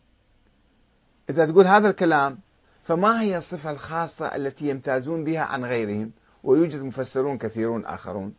إذا 1.30 1.46
تقول 1.46 1.68
هذا 1.68 1.90
الكلام 1.90 2.40
فما 2.84 3.22
هي 3.22 3.38
الصفة 3.38 3.72
الخاصة 3.72 4.36
التي 4.36 4.70
يمتازون 4.70 5.24
بها 5.24 5.42
عن 5.42 5.66
غيرهم؟ 5.66 6.12
ويوجد 6.44 6.82
مفسرون 6.82 7.38
كثيرون 7.38 7.86
آخرون 7.86 8.34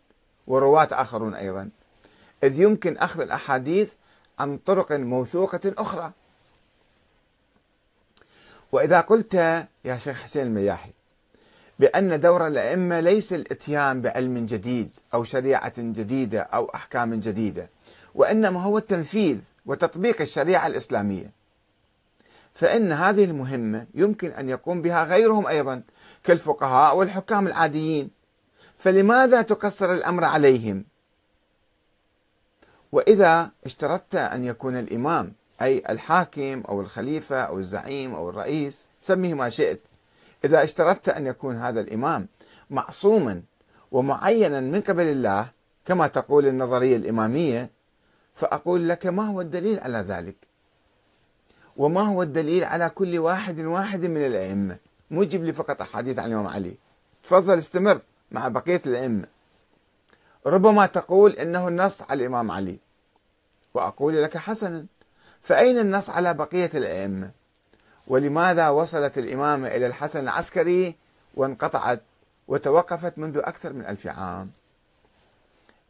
ورواة 0.47 0.89
آخرون 0.93 1.35
أيضا. 1.35 1.71
إذ 2.45 2.61
يمكن 2.61 2.97
أخذ 2.99 3.21
الأحاديث 3.21 3.93
عن 4.39 4.59
طرق 4.59 4.93
موثوقة 4.93 5.61
أخرى. 5.79 6.13
وإذا 8.73 9.01
قلت 9.01 9.35
يا 9.85 9.99
شيخ 9.99 10.23
حسين 10.23 10.47
المياحي 10.47 10.91
بأن 11.79 12.21
دور 12.21 12.47
الأئمة 12.47 13.01
ليس 13.01 13.33
الإتيان 13.33 14.01
بعلم 14.01 14.47
جديد 14.47 14.91
أو 15.15 15.25
شريعة 15.25 15.73
جديدة 15.79 16.41
أو 16.41 16.71
أحكام 16.75 17.15
جديدة 17.15 17.69
وإنما 18.15 18.63
هو 18.63 18.79
التنفيذ 18.79 19.39
وتطبيق 19.67 20.21
الشريعة 20.21 20.67
الإسلامية. 20.67 21.31
فإن 22.55 22.93
هذه 22.93 23.25
المهمة 23.25 23.87
يمكن 23.95 24.31
أن 24.31 24.49
يقوم 24.49 24.83
بها 24.83 25.05
غيرهم 25.05 25.47
أيضا 25.47 25.83
كالفقهاء 26.25 26.97
والحكام 26.97 27.47
العاديين. 27.47 28.11
فلماذا 28.79 29.43
تقصر 29.43 29.93
الأمر 29.93 30.25
عليهم؟ 30.25 30.85
وإذا 32.93 33.51
اشترطت 33.65 34.15
أن 34.15 34.45
يكون 34.45 34.77
الإمام 34.77 35.33
أي 35.63 35.83
الحاكم 35.91 36.63
أو 36.69 36.81
الخليفة 36.81 37.41
أو 37.41 37.59
الزعيم 37.59 38.15
أو 38.15 38.31
الرئيس 38.31 38.85
سميه 39.01 39.35
ما 39.35 39.49
شئت. 39.49 39.81
إذا 40.45 40.65
اشترطت 40.65 41.09
أن 41.09 41.27
يكون 41.27 41.57
هذا 41.57 41.81
الإمام 41.81 42.27
معصوما 42.71 43.43
ومعينا 43.93 44.61
من 44.61 44.81
قبل 44.81 45.07
الله 45.07 45.51
كما 45.87 46.07
تقول 46.07 46.47
النظرية 46.47 46.97
الإمامية 46.97 47.71
فأقول 48.35 48.89
لك 48.89 49.07
ما 49.07 49.29
هو 49.29 49.41
الدليل 49.41 49.81
على 49.81 49.99
ذلك؟ 49.99 50.37
وما 51.77 52.01
هو 52.01 52.23
الدليل 52.23 52.65
على 52.65 52.89
كل 52.89 53.19
واحد 53.19 53.61
واحد 53.61 54.07
من 54.07 54.27
الأئمة؟ 54.27 54.77
مو 55.11 55.25
جيب 55.25 55.45
لي 55.45 55.53
فقط 55.53 55.81
أحاديث 55.81 56.19
عن 56.19 56.27
الإمام 56.27 56.47
علي. 56.47 56.75
تفضل 57.25 57.59
استمر 57.59 58.01
مع 58.33 58.49
بقية 58.49 58.81
الأئمة. 58.87 59.27
ربما 60.47 60.87
تقول 60.87 61.33
إنه 61.33 61.69
النص 61.69 62.03
على 62.03 62.21
الإمام 62.21 62.51
علي. 62.51 62.79
وأقول 63.75 64.23
لك 64.23 64.37
حسنا. 64.37 64.87
فأين 65.43 65.79
النص 65.79 66.11
على 66.11 66.35
بقية 66.35 66.71
الأئمة؟ 66.75 67.31
ولماذا 68.07 68.69
وصلت 68.69 69.19
الإمامة 69.19 69.69
إلى 69.69 69.87
الحسن 69.87 70.21
العسكري 70.21 70.97
وانقطعت 71.35 72.03
وتوقفت 72.49 73.19
منذ 73.19 73.39
أكثر 73.39 73.73
من 73.73 73.87
ألف 73.87 74.07
عام؟ 74.07 74.51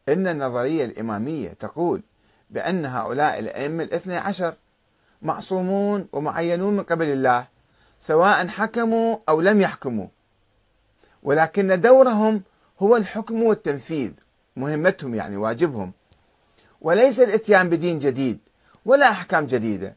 إن 0.09 0.27
النظرية 0.27 0.85
الإمامية 0.85 1.49
تقول 1.49 2.01
بأن 2.49 2.85
هؤلاء 2.85 3.39
الأئمة 3.39 3.83
الاثني 3.83 4.17
عشر 4.17 4.55
معصومون 5.21 6.07
ومعينون 6.11 6.73
من 6.73 6.83
قبل 6.83 7.05
الله 7.05 7.47
سواء 7.99 8.47
حكموا 8.47 9.17
أو 9.29 9.41
لم 9.41 9.61
يحكموا. 9.61 10.07
ولكن 11.23 11.81
دورهم 11.81 12.41
هو 12.79 12.95
الحكم 12.95 13.43
والتنفيذ. 13.43 14.11
مهمتهم 14.55 15.15
يعني 15.15 15.37
واجبهم. 15.37 15.93
وليس 16.81 17.19
الإتيان 17.19 17.69
بدين 17.69 17.99
جديد 17.99 18.39
ولا 18.85 19.09
أحكام 19.09 19.45
جديدة. 19.45 19.95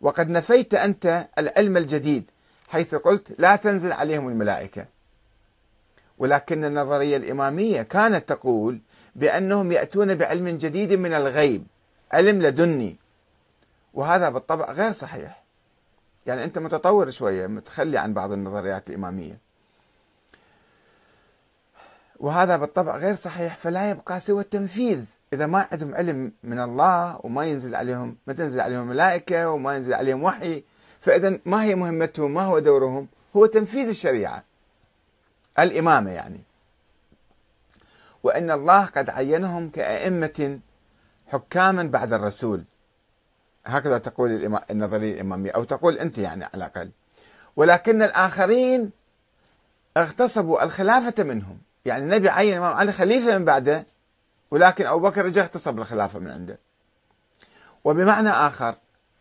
وقد 0.00 0.28
نفيت 0.28 0.74
أنت 0.74 1.28
العلم 1.38 1.76
الجديد 1.76 2.30
حيث 2.68 2.94
قلت 2.94 3.34
لا 3.38 3.56
تنزل 3.56 3.92
عليهم 3.92 4.28
الملائكة. 4.28 4.86
ولكن 6.18 6.64
النظرية 6.64 7.16
الإمامية 7.16 7.82
كانت 7.82 8.28
تقول 8.28 8.80
بأنهم 9.14 9.72
يأتون 9.72 10.14
بعلم 10.14 10.48
جديد 10.48 10.92
من 10.92 11.12
الغيب 11.12 11.66
علم 12.12 12.42
لدني. 12.42 12.96
وهذا 13.94 14.28
بالطبع 14.28 14.72
غير 14.72 14.92
صحيح. 14.92 15.42
يعني 16.26 16.44
أنت 16.44 16.58
متطور 16.58 17.10
شوية 17.10 17.46
متخلي 17.46 17.98
عن 17.98 18.14
بعض 18.14 18.32
النظريات 18.32 18.90
الإمامية. 18.90 19.38
وهذا 22.22 22.56
بالطبع 22.56 22.96
غير 22.96 23.14
صحيح 23.14 23.58
فلا 23.58 23.90
يبقى 23.90 24.20
سوى 24.20 24.42
التنفيذ. 24.42 25.04
إذا 25.32 25.46
ما 25.46 25.66
عندهم 25.72 25.94
علم 25.94 26.32
من 26.42 26.60
الله 26.60 27.20
وما 27.22 27.44
ينزل 27.44 27.74
عليهم 27.74 28.16
ما 28.26 28.32
تنزل 28.32 28.60
عليهم 28.60 28.86
ملائكة 28.86 29.50
وما 29.50 29.76
ينزل 29.76 29.94
عليهم 29.94 30.22
وحي 30.22 30.64
فإذا 31.00 31.38
ما 31.44 31.62
هي 31.62 31.74
مهمتهم 31.74 32.34
ما 32.34 32.42
هو 32.42 32.58
دورهم؟ 32.58 33.08
هو 33.36 33.46
تنفيذ 33.46 33.88
الشريعة 33.88 34.44
الإمامة 35.58 36.10
يعني. 36.10 36.40
وأن 38.22 38.50
الله 38.50 38.84
قد 38.84 39.10
عينهم 39.10 39.70
كأئمة 39.70 40.60
حكاما 41.26 41.82
بعد 41.82 42.12
الرسول. 42.12 42.64
هكذا 43.66 43.98
تقول 43.98 44.60
النظرية 44.70 45.14
الإمامية 45.14 45.50
أو 45.50 45.64
تقول 45.64 45.98
أنت 45.98 46.18
يعني 46.18 46.44
على 46.44 46.54
الأقل. 46.54 46.90
ولكن 47.56 48.02
الآخرين 48.02 48.90
اغتصبوا 49.96 50.64
الخلافة 50.64 51.22
منهم. 51.24 51.58
يعني 51.84 52.04
النبي 52.04 52.28
عين 52.28 52.52
الإمام 52.52 52.74
علي 52.74 52.92
خليفة 52.92 53.38
من 53.38 53.44
بعده 53.44 53.86
ولكن 54.50 54.86
أبو 54.86 54.98
بكر 54.98 55.24
رجع 55.24 55.42
اغتصب 55.42 55.78
الخلافة 55.78 56.18
من 56.18 56.30
عنده. 56.30 56.58
وبمعنى 57.84 58.28
آخر 58.28 58.74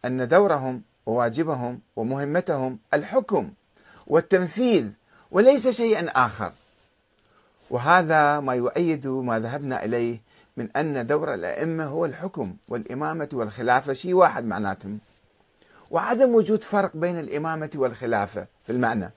أن 0.05 0.27
دورهم 0.27 0.81
وواجبهم 1.05 1.79
ومهمتهم 1.95 2.79
الحكم 2.93 3.51
والتنفيذ 4.07 4.87
وليس 5.31 5.67
شيئا 5.67 6.07
آخر. 6.25 6.51
وهذا 7.69 8.39
ما 8.39 8.53
يؤيد 8.53 9.07
ما 9.07 9.39
ذهبنا 9.39 9.85
إليه 9.85 10.21
من 10.57 10.69
أن 10.75 11.07
دور 11.07 11.33
الأئمة 11.33 11.85
هو 11.85 12.05
الحكم 12.05 12.55
والإمامة 12.67 13.29
والخلافة 13.33 13.93
شيء 13.93 14.13
واحد 14.13 14.45
معناتهم. 14.45 14.99
وعدم 15.91 16.35
وجود 16.35 16.63
فرق 16.63 16.91
بين 16.97 17.19
الإمامة 17.19 17.69
والخلافة 17.75 18.45
في 18.65 18.71
المعنى. 18.71 19.11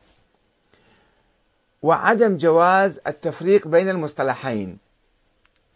وعدم 1.85 2.37
جواز 2.37 3.01
التفريق 3.07 3.69
بين 3.69 3.89
المصطلحين 3.89 4.79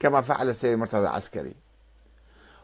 كما 0.01 0.21
فعل 0.21 0.49
السيد 0.49 0.79
مرتضى 0.79 1.01
العسكري. 1.01 1.55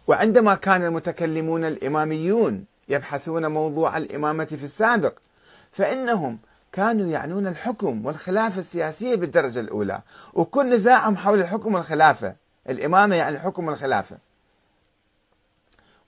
وعندما 0.06 0.54
كان 0.54 0.84
المتكلمون 0.84 1.64
الإماميون 1.64 2.64
يبحثون 2.88 3.46
موضوع 3.46 3.96
الإمامة 3.96 4.44
في 4.44 4.64
السابق 4.64 5.14
فإنهم 5.72 6.38
كانوا 6.72 7.06
يعنون 7.06 7.46
الحكم 7.46 8.06
والخلافة 8.06 8.60
السياسية 8.60 9.14
بالدرجة 9.14 9.60
الأولى 9.60 10.00
وكل 10.34 10.70
نزاعهم 10.70 11.16
حول 11.16 11.40
الحكم 11.40 11.74
والخلافة. 11.74 12.34
الإمامة 12.68 13.16
يعني 13.16 13.36
الحكم 13.36 13.66
والخلافة 13.68 14.16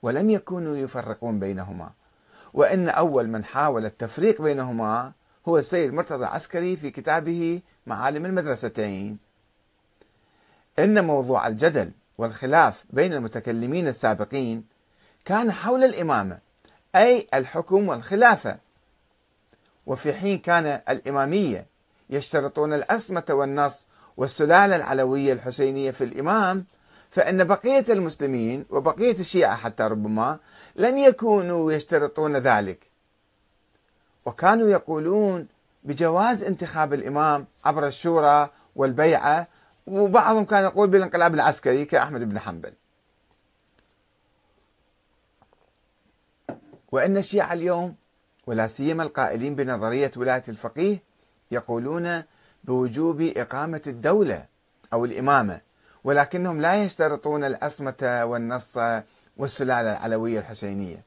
ولم 0.01 0.29
يكونوا 0.29 0.77
يفرقون 0.77 1.39
بينهما. 1.39 1.89
وإن 2.53 2.89
أول 2.89 3.27
من 3.27 3.43
حاول 3.43 3.85
التفريق 3.85 4.41
بينهما 4.41 5.11
هو 5.47 5.57
السيد 5.57 5.93
مرتضى 5.93 6.23
العسكري 6.23 6.77
في 6.77 6.91
كتابه 6.91 7.61
معالم 7.87 8.25
المدرستين 8.25 9.17
إن 10.79 11.05
موضوع 11.05 11.47
الجدل 11.47 11.91
والخلاف 12.17 12.85
بين 12.89 13.13
المتكلمين 13.13 13.87
السابقين 13.87 14.63
كان 15.25 15.51
حول 15.51 15.83
الإمامة 15.83 16.39
أي 16.95 17.27
الحكم 17.33 17.89
والخلافة. 17.89 18.57
وفي 19.85 20.13
حين 20.13 20.37
كان 20.37 20.81
الإمامية 20.89 21.65
يشترطون 22.09 22.73
الأسمة 22.73 23.23
والنص 23.29 23.85
والسلالة 24.17 24.75
العلوية 24.75 25.33
الحسينية 25.33 25.91
في 25.91 26.03
الإمام 26.03 26.65
فإن 27.11 27.43
بقية 27.43 27.85
المسلمين 27.89 28.65
وبقية 28.69 29.19
الشيعة 29.19 29.55
حتى 29.55 29.83
ربما 29.83 30.39
لم 30.75 30.97
يكونوا 30.97 31.71
يشترطون 31.71 32.37
ذلك. 32.37 32.86
وكانوا 34.27 34.69
يقولون 34.69 35.47
بجواز 35.83 36.43
انتخاب 36.43 36.93
الإمام 36.93 37.47
عبر 37.65 37.87
الشورى 37.87 38.49
والبيعة 38.75 39.47
وبعضهم 39.87 40.45
كان 40.45 40.63
يقول 40.63 40.87
بالانقلاب 40.89 41.33
العسكري 41.33 41.85
كأحمد 41.85 42.21
بن 42.29 42.39
حنبل. 42.39 42.73
وإن 46.91 47.17
الشيعة 47.17 47.53
اليوم 47.53 47.95
ولا 48.47 48.67
سيما 48.67 49.03
القائلين 49.03 49.55
بنظرية 49.55 50.11
ولاية 50.17 50.43
الفقيه 50.47 50.97
يقولون 51.51 52.23
بوجوب 52.63 53.21
إقامة 53.21 53.81
الدولة 53.87 54.45
أو 54.93 55.05
الإمامة 55.05 55.61
ولكنهم 56.03 56.61
لا 56.61 56.83
يشترطون 56.83 57.43
العصمة 57.43 58.21
والنص 58.23 58.77
والسلالة 59.37 59.91
العلوية 59.91 60.39
الحسينية. 60.39 61.03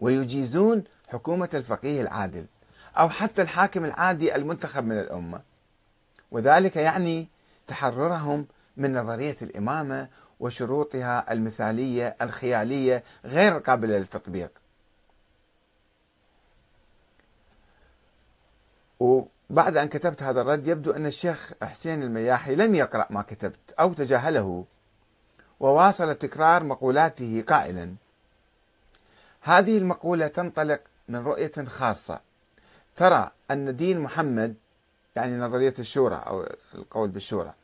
ويجيزون 0.00 0.84
حكومة 1.12 1.48
الفقيه 1.54 2.02
العادل 2.02 2.46
أو 2.98 3.08
حتى 3.08 3.42
الحاكم 3.42 3.84
العادي 3.84 4.34
المنتخب 4.34 4.84
من 4.84 4.98
الأمة. 4.98 5.40
وذلك 6.30 6.76
يعني 6.76 7.28
تحررهم 7.66 8.46
من 8.76 8.94
نظرية 8.94 9.36
الإمامة 9.42 10.08
وشروطها 10.40 11.32
المثالية 11.32 12.16
الخيالية 12.22 13.04
غير 13.24 13.58
قابلة 13.58 13.98
للتطبيق. 13.98 14.50
وبعد 19.00 19.76
أن 19.76 19.88
كتبت 19.88 20.22
هذا 20.22 20.40
الرد 20.40 20.66
يبدو 20.66 20.90
أن 20.90 21.06
الشيخ 21.06 21.52
حسين 21.62 22.02
المياحي 22.02 22.54
لم 22.54 22.74
يقرأ 22.74 23.06
ما 23.10 23.22
كتبت 23.22 23.72
أو 23.80 23.92
تجاهله 23.92 24.64
وواصل 25.60 26.14
تكرار 26.14 26.64
مقولاته 26.64 27.44
قائلا. 27.48 27.94
هذه 29.40 29.78
المقولة 29.78 30.26
تنطلق 30.26 30.80
من 31.10 31.24
رؤية 31.24 31.64
خاصة. 31.68 32.20
ترى 32.96 33.30
أن 33.50 33.76
دين 33.76 34.00
محمد 34.00 34.54
يعني 35.16 35.36
نظرية 35.36 35.74
الشورى 35.78 36.22
أو 36.26 36.46
القول 36.74 37.08
بالشورى 37.08 37.54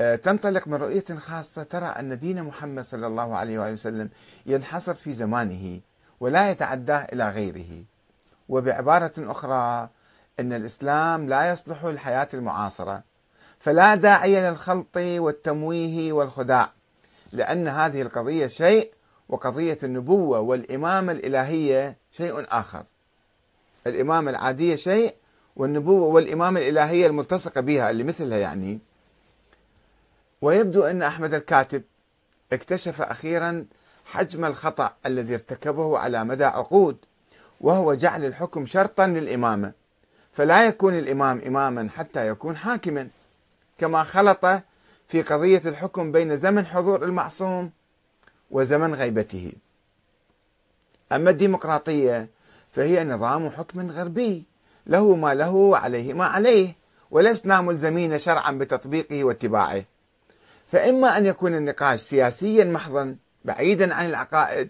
آه، 0.00 0.16
تنطلق 0.16 0.68
من 0.68 0.74
رؤية 0.74 1.04
خاصة 1.18 1.62
ترى 1.62 1.86
أن 1.86 2.18
دين 2.18 2.42
محمد 2.42 2.84
صلى 2.84 3.06
الله 3.06 3.36
عليه 3.36 3.58
وآله 3.58 3.72
وسلم 3.72 4.08
ينحصر 4.46 4.94
في 4.94 5.12
زمانه 5.12 5.80
ولا 6.20 6.50
يتعداه 6.50 7.08
إلى 7.12 7.30
غيره. 7.30 7.84
وبعبارة 8.48 9.12
أخرى 9.18 9.88
أن 10.40 10.52
الإسلام 10.52 11.28
لا 11.28 11.50
يصلح 11.50 11.84
للحياة 11.84 12.28
المعاصرة 12.34 13.02
فلا 13.60 13.94
داعي 13.94 14.50
للخلط 14.50 14.96
والتمويه 14.96 16.12
والخداع 16.12 16.72
لأن 17.32 17.68
هذه 17.68 18.02
القضية 18.02 18.46
شيء 18.46 18.92
وقضية 19.32 19.78
النبوة 19.82 20.40
والإمامة 20.40 21.12
الإلهية 21.12 21.96
شيء 22.16 22.46
آخر. 22.48 22.84
الإمامة 23.86 24.30
العادية 24.30 24.76
شيء 24.76 25.14
والنبوة 25.56 26.06
والإمامة 26.06 26.60
الإلهية 26.60 27.06
الملتصقة 27.06 27.60
بها 27.60 27.90
اللي 27.90 28.04
مثلها 28.04 28.38
يعني. 28.38 28.78
ويبدو 30.42 30.84
أن 30.84 31.02
أحمد 31.02 31.34
الكاتب 31.34 31.82
اكتشف 32.52 33.02
أخيرا 33.02 33.66
حجم 34.04 34.44
الخطأ 34.44 34.92
الذي 35.06 35.34
ارتكبه 35.34 35.98
على 35.98 36.24
مدى 36.24 36.44
عقود 36.44 36.96
وهو 37.60 37.94
جعل 37.94 38.24
الحكم 38.24 38.66
شرطا 38.66 39.06
للإمامة. 39.06 39.72
فلا 40.32 40.66
يكون 40.66 40.98
الإمام 40.98 41.40
إماما 41.46 41.88
حتى 41.96 42.28
يكون 42.28 42.56
حاكما 42.56 43.08
كما 43.78 44.02
خلط 44.02 44.46
في 45.08 45.22
قضية 45.22 45.62
الحكم 45.66 46.12
بين 46.12 46.36
زمن 46.36 46.66
حضور 46.66 47.04
المعصوم 47.04 47.70
وزمن 48.52 48.94
غيبته. 48.94 49.52
أما 51.12 51.30
الديمقراطية 51.30 52.28
فهي 52.72 53.04
نظام 53.04 53.50
حكم 53.50 53.90
غربي 53.90 54.44
له 54.86 55.16
ما 55.16 55.34
له 55.34 55.50
وعليه 55.50 56.12
ما 56.12 56.24
عليه 56.24 56.76
ولسنا 57.10 57.60
ملزمين 57.60 58.18
شرعا 58.18 58.52
بتطبيقه 58.52 59.24
واتباعه. 59.24 59.84
فإما 60.72 61.18
أن 61.18 61.26
يكون 61.26 61.54
النقاش 61.54 62.00
سياسيا 62.00 62.64
محضا 62.64 63.16
بعيدا 63.44 63.94
عن 63.94 64.06
العقائد 64.06 64.68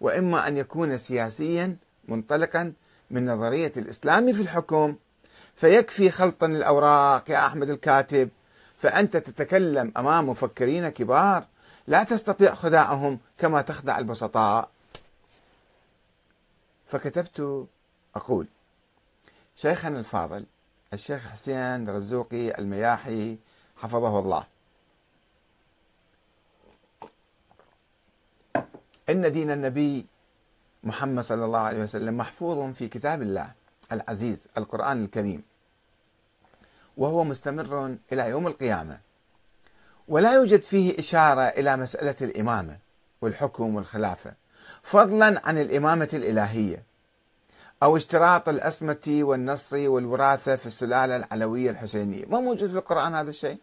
وإما 0.00 0.48
أن 0.48 0.56
يكون 0.58 0.98
سياسيا 0.98 1.76
منطلقا 2.08 2.72
من 3.10 3.26
نظرية 3.26 3.72
الإسلام 3.76 4.32
في 4.32 4.42
الحكم. 4.42 4.96
فيكفي 5.56 6.10
خلطا 6.10 6.46
الأوراق 6.46 7.30
يا 7.30 7.46
أحمد 7.46 7.70
الكاتب. 7.70 8.28
فأنت 8.78 9.16
تتكلم 9.16 9.92
أمام 9.96 10.28
مفكرين 10.28 10.88
كبار 10.88 11.44
لا 11.86 12.04
تستطيع 12.04 12.54
خداعهم 12.54 13.18
كما 13.38 13.62
تخدع 13.62 13.98
البسطاء. 13.98 14.68
فكتبت 16.86 17.66
أقول 18.14 18.46
شيخنا 19.56 19.98
الفاضل 19.98 20.46
الشيخ 20.92 21.28
حسين 21.28 21.88
رزوقي 21.88 22.58
المياحي 22.58 23.36
حفظه 23.76 24.18
الله. 24.18 24.44
إن 29.10 29.32
دين 29.32 29.50
النبي 29.50 30.06
محمد 30.84 31.24
صلى 31.24 31.44
الله 31.44 31.58
عليه 31.58 31.82
وسلم 31.82 32.16
محفوظ 32.16 32.74
في 32.74 32.88
كتاب 32.88 33.22
الله 33.22 33.52
العزيز 33.92 34.48
القرآن 34.58 35.04
الكريم 35.04 35.42
وهو 36.96 37.24
مستمر 37.24 37.96
إلى 38.12 38.28
يوم 38.28 38.46
القيامة. 38.46 39.00
ولا 40.08 40.34
يوجد 40.34 40.62
فيه 40.62 40.98
إشارة 40.98 41.42
إلى 41.42 41.76
مسألة 41.76 42.14
الإمامة 42.20 42.76
والحكم 43.22 43.74
والخلافة 43.74 44.32
فضلا 44.82 45.40
عن 45.44 45.58
الإمامة 45.58 46.08
الإلهية 46.12 46.82
أو 47.82 47.96
اشتراط 47.96 48.48
الأسمة 48.48 49.20
والنص 49.22 49.72
والوراثة 49.72 50.56
في 50.56 50.66
السلالة 50.66 51.16
العلوية 51.16 51.70
الحسينية. 51.70 52.24
ما 52.26 52.40
موجود 52.40 52.70
في 52.70 52.76
القرآن 52.76 53.14
هذا 53.14 53.30
الشيء؟ 53.30 53.58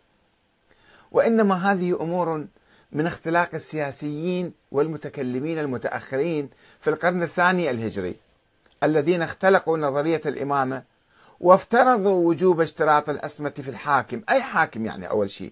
وإنما 1.11 1.71
هذه 1.71 2.01
أمور 2.01 2.45
من 2.91 3.07
اختلاق 3.07 3.49
السياسيين 3.53 4.53
والمتكلمين 4.71 5.59
المتأخرين 5.59 6.49
في 6.81 6.89
القرن 6.89 7.23
الثاني 7.23 7.69
الهجري 7.69 8.15
الذين 8.83 9.21
اختلقوا 9.21 9.77
نظرية 9.77 10.21
الإمامة 10.25 10.83
وافترضوا 11.39 12.27
وجوب 12.27 12.61
اشتراط 12.61 13.09
الأسمة 13.09 13.49
في 13.49 13.69
الحاكم. 13.69 14.21
أي 14.29 14.41
حاكم 14.41 14.85
يعني 14.85 15.09
أول 15.09 15.29
شيء؟ 15.29 15.51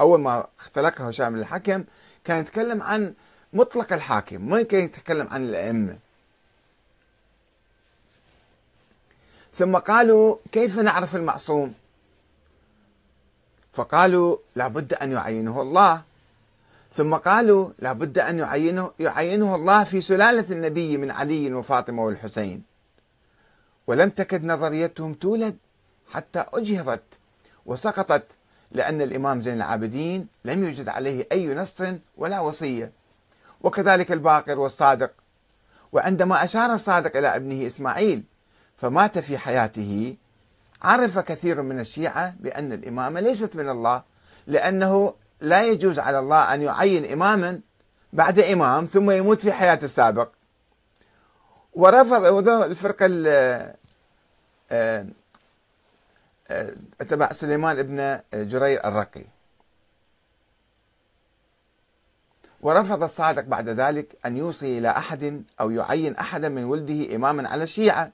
أول 0.00 0.20
ما 0.20 0.46
اختلقها 0.58 1.10
هشام 1.10 1.34
الحكم 1.34 1.84
كان 2.24 2.40
يتكلم 2.40 2.82
عن 2.82 3.14
مطلق 3.52 3.92
الحاكم 3.92 4.48
ما 4.48 4.62
كان 4.62 4.84
يتكلم 4.84 5.28
عن 5.28 5.44
الأئمة. 5.44 5.98
ثم 9.54 9.76
قالوا 9.76 10.36
كيف 10.52 10.78
نعرف 10.78 11.16
المعصوم؟ 11.16 11.74
فقالوا 13.72 14.36
لابد 14.56 14.94
أن 14.94 15.12
يعينه 15.12 15.62
الله. 15.62 16.02
ثم 16.92 17.14
قالوا 17.14 17.70
لابد 17.78 18.18
أن 18.18 18.38
يعينه, 18.38 18.92
يعينه 18.98 19.54
الله 19.54 19.84
في 19.84 20.00
سلالة 20.00 20.52
النبي 20.52 20.96
من 20.96 21.10
علي 21.10 21.54
وفاطمة 21.54 22.04
والحسين. 22.04 22.62
ولم 23.86 24.10
تكد 24.10 24.44
نظريتهم 24.44 25.14
تولد 25.14 25.56
حتى 26.10 26.44
أجهضت 26.52 27.02
وسقطت 27.66 28.37
لأن 28.72 29.02
الإمام 29.02 29.40
زين 29.40 29.54
العابدين 29.56 30.26
لم 30.44 30.64
يوجد 30.64 30.88
عليه 30.88 31.26
أي 31.32 31.54
نص 31.54 31.82
ولا 32.16 32.40
وصية. 32.40 32.92
وكذلك 33.60 34.12
الباقر 34.12 34.58
والصادق. 34.58 35.10
وعندما 35.92 36.44
أشار 36.44 36.72
الصادق 36.74 37.16
إلى 37.16 37.36
ابنه 37.36 37.66
إسماعيل 37.66 38.22
فمات 38.76 39.18
في 39.18 39.38
حياته 39.38 40.16
عرف 40.82 41.18
كثير 41.18 41.62
من 41.62 41.80
الشيعة 41.80 42.34
بأن 42.40 42.72
الإمامة 42.72 43.20
ليست 43.20 43.56
من 43.56 43.68
الله 43.68 44.02
لأنه 44.46 45.14
لا 45.40 45.62
يجوز 45.62 45.98
على 45.98 46.18
الله 46.18 46.54
أن 46.54 46.62
يعين 46.62 47.12
إماما 47.12 47.60
بعد 48.12 48.38
إمام 48.38 48.84
ثم 48.84 49.10
يموت 49.10 49.40
في 49.42 49.52
حياة 49.52 49.78
السابق. 49.82 50.28
ورفض 51.74 52.48
الفرقة 52.48 53.06
آه، 54.70 55.06
تبع 57.08 57.32
سليمان 57.32 57.78
ابن 57.78 58.20
جرير 58.34 58.84
الرقي. 58.84 59.24
ورفض 62.60 63.02
الصادق 63.02 63.42
بعد 63.42 63.68
ذلك 63.68 64.16
أن 64.26 64.36
يوصي 64.36 64.78
إلى 64.78 64.90
أحد 64.90 65.42
أو 65.60 65.70
يعين 65.70 66.16
أحدا 66.16 66.48
من 66.48 66.64
ولده 66.64 67.16
إماما 67.16 67.48
على 67.48 67.62
الشيعة 67.62 68.10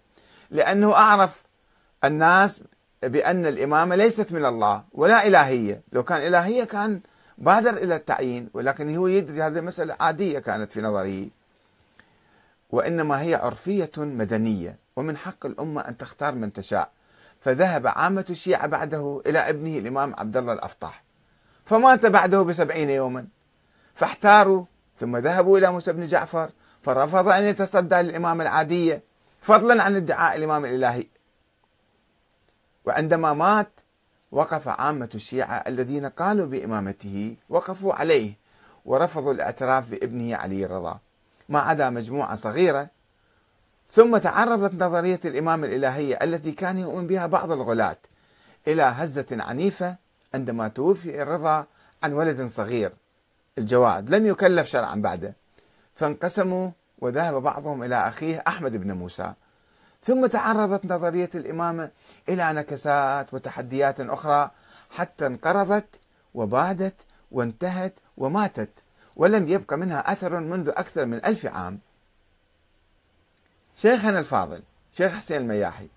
لأنه 0.51 0.93
أعرف 0.93 1.43
الناس 2.05 2.61
بأن 3.03 3.47
الإمامة 3.47 3.97
ليست 3.97 4.33
من 4.33 4.45
الله 4.47 4.85
ولا 4.93 5.27
إلهية. 5.27 5.81
لو 5.93 6.03
كان 6.03 6.27
إلهية 6.27 6.65
كان 6.65 7.01
بادر 7.39 7.77
إلى 7.77 7.97
التعيين 7.97 8.51
ولكن 8.55 8.97
هو 8.97 9.07
يدري 9.07 9.43
هذه 9.43 9.61
مسألة 9.61 9.97
عادية 10.01 10.39
كانت 10.39 10.71
في 10.71 10.81
نظره 10.81 11.27
وإنما 12.71 13.21
هي 13.23 13.35
عرفية 13.35 13.91
مدنية 13.97 14.77
ومن 14.97 15.17
حق 15.17 15.47
الأمة 15.47 15.81
أن 15.81 15.97
تختار 15.97 16.35
من 16.35 16.53
تشاء. 16.53 16.91
فذهب 17.45 17.87
عامة 17.87 18.25
الشيعة 18.31 18.67
بعده 18.67 19.23
إلى 19.27 19.39
ابنه 19.39 19.79
الإمام 19.79 20.15
عبد 20.19 20.37
الله 20.37 20.53
الأفطح 20.53 21.05
فمات 21.65 22.07
بعده 22.07 22.43
بسبعين 22.43 22.91
يوما. 22.91 23.27
فاحتاروا 23.95 24.65
ثم 25.01 25.17
ذهبوا 25.17 25.59
إلى 25.59 25.73
موسى 25.73 25.93
بن 25.93 26.07
جعفر 26.07 26.51
فرفض 26.83 27.29
أن 27.29 27.45
يتصدى 27.45 27.95
للإمام 27.95 28.41
العادية 28.41 29.03
فضلا 29.41 29.83
عن 29.83 29.97
ادعاء 29.97 30.37
الإمام 30.37 30.65
الإلهي. 30.65 31.07
وعندما 32.85 33.33
مات 33.33 33.81
وقف 34.33 34.69
عامة 34.69 35.11
الشيعة 35.15 35.65
الذين 35.67 36.07
قالوا 36.07 36.47
بإمامته 36.47 37.37
وقفوا 37.49 37.95
عليه 37.95 38.33
ورفضوا 38.85 39.33
الاعتراف 39.33 39.91
بابنه 39.91 40.37
علي 40.37 40.65
الرضا. 40.65 40.99
ما 41.49 41.61
عدا 41.61 41.91
مجموعة 41.91 42.35
صغيرة 42.35 42.89
ثم 43.95 44.17
تعرضت 44.17 44.83
نظرية 44.83 45.21
الإمام 45.25 45.65
الإلهية 45.65 46.19
التي 46.23 46.53
كان 46.53 46.79
يؤمن 46.79 47.07
بها 47.07 47.27
بعض 47.27 47.53
الغلاة 47.53 47.97
إلى 48.69 48.83
هزة 48.83 49.27
عنيفة 49.31 49.97
عندما 50.35 50.69
توفي 50.69 51.23
الرضا 51.23 51.67
عن 52.03 52.13
ولد 52.13 52.47
صغير. 52.47 52.93
الجواد 53.59 54.15
لم 54.15 54.27
يكلف 54.27 54.69
شرعا 54.69 54.95
بعده 54.95 55.35
فانقسموا 55.95 56.71
وذهب 56.99 57.43
بعضهم 57.43 57.83
إلى 57.83 58.09
أخيه 58.09 58.43
أحمد 58.49 58.77
بن 58.77 58.93
موسى. 58.93 59.33
ثم 60.03 60.27
تعرضت 60.27 60.87
نظرية 60.87 61.31
الإمامة 61.35 61.91
إلى 62.29 62.53
نكسات 62.53 63.35
وتحديات 63.35 64.01
أخرى 64.01 64.51
حتى 64.91 65.27
انقرضت 65.27 66.01
وبادت 66.35 66.97
وانتهت 67.31 67.95
وماتت 68.17 68.71
ولم 69.17 69.49
يبق 69.49 69.75
منها 69.75 70.13
أثر 70.13 70.41
منذ 70.41 70.69
أكثر 70.69 71.07
من 71.07 71.25
ألف 71.25 71.47
عام. 71.47 71.79
شيخنا 73.77 74.19
الفاضل 74.19 74.63
شيخ 74.93 75.13
حسين 75.13 75.37
المياحي 75.37 75.89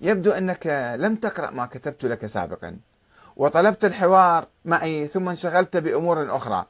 يبدو 0.00 0.30
أنك 0.30 0.96
لم 0.98 1.16
تقرأ 1.16 1.50
ما 1.50 1.66
كتبت 1.66 2.04
لك 2.04 2.26
سابقا 2.26 2.76
وطلبت 3.36 3.84
الحوار 3.84 4.46
معي 4.64 5.06
ثم 5.06 5.28
انشغلت 5.28 5.76
بأمور 5.76 6.36
أخرى. 6.36 6.66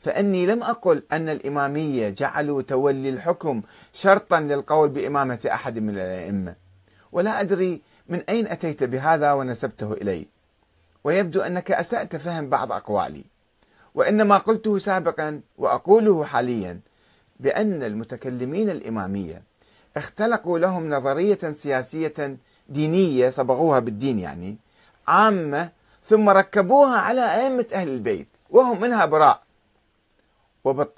فإني 0.00 0.46
لم 0.46 0.62
أقل 0.62 1.02
أن 1.12 1.28
الإمامية 1.28 2.08
جعلوا 2.08 2.62
تولي 2.62 3.08
الحكم 3.08 3.62
شرطا 3.92 4.40
للقول 4.40 4.88
بإمامة 4.88 5.48
أحد 5.52 5.78
من 5.78 5.90
الأئمة. 5.90 6.54
ولا 7.12 7.40
أدري 7.40 7.82
من 8.08 8.22
أين 8.28 8.46
أتيت 8.46 8.84
بهذا 8.84 9.32
ونسبته 9.32 9.92
إلي. 9.92 10.26
ويبدو 11.04 11.40
أنك 11.40 11.72
أسأت 11.72 12.16
فهم 12.16 12.48
بعض 12.48 12.72
أقوالي. 12.72 13.24
وإنما 13.94 14.38
قلته 14.38 14.78
سابقا 14.78 15.40
وأقوله 15.58 16.24
حاليا. 16.24 16.80
بأن 17.40 17.82
المتكلمين 17.82 18.70
الإمامية 18.70 19.42
اختلقوا 19.96 20.58
لهم 20.58 20.90
نظرية 20.90 21.52
سياسية 21.52 22.36
دينية 22.68 23.30
صبغوها 23.30 23.78
بالدين 23.78 24.18
يعني 24.18 24.56
عامة 25.08 25.70
ثم 26.04 26.28
ركبوها 26.28 26.98
على 26.98 27.20
أئمة 27.34 27.66
أهل 27.72 27.88
البيت 27.88 28.28
وهم 28.50 28.80
منها 28.80 29.04
براء 29.04 29.42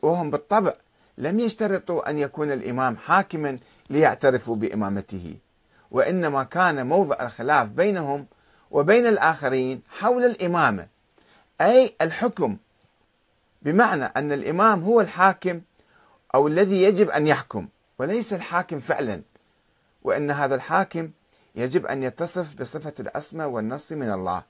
وهم 0.03 0.31
بالطبع 0.31 0.73
لم 1.19 1.41
يشترطوا 1.41 2.11
أن 2.11 2.19
يكون 2.19 2.53
الإمام 2.53 2.97
حاكما 2.97 3.59
ليعترفوا 3.91 4.57
بإمامته 4.57 5.35
وإنما 5.91 6.43
كان 6.43 6.87
موضع 6.87 7.17
الخلاف 7.21 7.69
بينهم 7.69 8.27
وبين 8.71 9.07
الآخرين 9.07 9.83
حول 9.99 10.25
الإمامة 10.25 10.87
أي 11.61 11.95
الحكم 12.01 12.57
بمعنى 13.63 14.05
أن 14.05 14.33
الإمام 14.33 14.83
هو 14.83 15.01
الحاكم 15.01 15.61
أو 16.35 16.49
الذي 16.49 16.83
يجب 16.83 17.11
أن 17.11 17.27
يحكم 17.27 17.69
وليس 17.99 18.33
الحاكم 18.33 18.81
فعلا. 18.81 19.23
وأن 20.03 20.31
هذا 20.31 20.55
الحاكم 20.55 21.11
يجب 21.55 21.87
أن 21.87 22.03
يتصف 22.03 22.61
بصفة 22.61 22.93
العصمة 23.01 23.47
والنص 23.47 23.93
من 23.93 24.11
الله. 24.11 24.43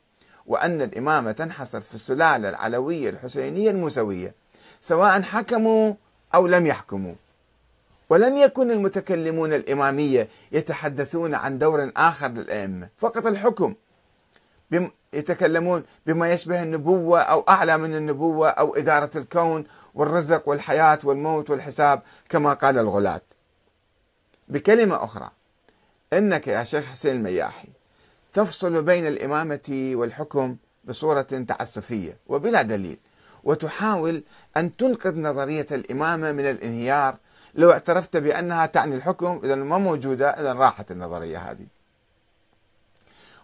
وأن 0.47 0.83
الإمامة 0.83 1.33
تنحصر 1.33 1.81
في 1.81 1.95
السلالة 1.95 2.49
العلوية 2.49 3.11
الحسينية 3.11 3.71
الموسوية 3.71 4.35
سواء 4.81 5.23
حكموا 5.23 5.95
أو 6.35 6.47
لم 6.47 6.67
يحكموا. 6.67 7.15
ولم 8.11 8.37
يكن 8.37 8.71
المتكلمون 8.71 9.53
الإمامية 9.53 10.29
يتحدثون 10.53 11.35
عن 11.35 11.59
دور 11.59 11.93
آخر 11.97 12.29
للأئمة 12.29 12.89
فقط 12.99 13.27
الحكم. 13.27 13.75
يتكلمون 15.13 15.85
بما 16.07 16.33
يشبه 16.33 16.63
النبوة 16.63 17.21
أو 17.21 17.45
أعلى 17.49 17.79
من 17.79 17.97
النبوة 17.97 18.49
أو 18.49 18.77
إدارة 18.77 19.11
الكون 19.17 19.65
والرزق 19.95 20.49
والحياة 20.49 20.99
والموت 21.05 21.51
والحساب 21.51 22.03
كما 22.29 22.55
قال 22.55 22.79
الغلاة. 22.79 23.21
بكلمة 24.49 25.05
أخرى 25.05 25.31
إنك 26.13 26.49
يا 26.49 26.65
شيخ 26.65 26.87
حسين 26.87 27.17
المياحي 27.17 27.69
تفصل 28.33 28.83
بين 28.83 29.07
الإمامة 29.07 29.93
والحكم 29.95 30.57
بصورة 30.85 31.23
تعسفية 31.23 32.17
وبلا 32.27 32.63
دليل 32.63 32.99
وتحاول 33.45 34.23
أن 34.57 34.77
تنقذ 34.77 35.19
نظرية 35.19 35.67
الإمامة 35.73 36.33
من 36.33 36.51
الانهيار 36.51 37.17
لو 37.55 37.73
اعترفت 37.73 38.17
بأنها 38.17 38.67
تعني 38.67 38.95
الحكم 38.95 39.41
إذا 39.45 39.55
ما 39.55 39.79
موجودة 39.79 40.31
إذا 40.31 40.53
راحت 40.53 40.91
النظرية 40.91 41.39
هذه. 41.39 41.67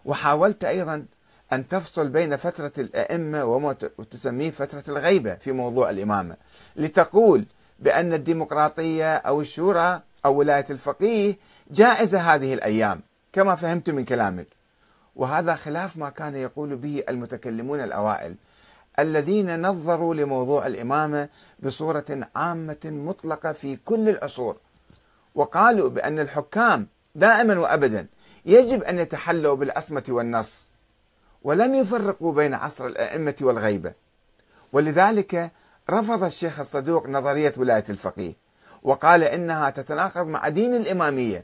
وحاولت 0.05 0.63
أيضا 0.63 1.05
أن 1.53 1.67
تفصل 1.67 2.07
بين 2.09 2.37
فترة 2.37 2.71
الأئمة 2.77 3.45
وما 3.45 3.73
تسميه 4.11 4.51
فترة 4.51 4.83
الغيبة 4.89 5.35
في 5.35 5.51
موضوع 5.51 5.89
الإمامة. 5.89 6.35
لتقول 6.75 7.45
بأن 7.79 8.13
الديمقراطية 8.13 9.15
أو 9.15 9.41
الشورى 9.41 10.01
أو 10.25 10.35
ولاية 10.35 10.65
الفقيه 10.69 11.37
جائزة 11.71 12.19
هذه 12.19 12.53
الأيام 12.53 13.01
كما 13.33 13.55
فهمت 13.55 13.89
من 13.89 14.05
كلامك. 14.05 14.47
وهذا 15.15 15.55
خلاف 15.55 15.97
ما 15.97 16.09
كان 16.09 16.35
يقول 16.35 16.75
به 16.75 17.03
المتكلمون 17.09 17.83
الأوائل 17.83 18.35
الذين 18.99 19.67
نظروا 19.67 20.15
لموضوع 20.15 20.67
الإمامة 20.67 21.29
بصورة 21.59 22.29
عامة 22.35 22.77
مطلقة 22.85 23.53
في 23.53 23.75
كل 23.75 24.09
العصور. 24.09 24.57
وقالوا 25.35 25.89
بأن 25.89 26.19
الحكام 26.19 26.87
دائما 27.15 27.59
وأبدا 27.59 28.07
يجب 28.45 28.83
أن 28.83 28.99
يتحلوا 28.99 29.55
بالعصمة 29.55 30.03
والنص. 30.09 30.69
ولم 31.45 31.75
يفرقوا 31.75 32.33
بين 32.33 32.53
عصر 32.53 32.87
الأئمة 32.87 33.35
والغيبة. 33.41 33.93
ولذلك 34.73 35.51
رفض 35.89 36.23
الشيخ 36.23 36.59
الصدوق 36.59 37.07
نظرية 37.07 37.53
ولاية 37.57 37.83
الفقيه 37.89 38.33
وقال 38.83 39.23
إنها 39.23 39.69
تتناقض 39.69 40.27
مع 40.27 40.49
دين 40.49 40.75
الإمامية. 40.75 41.43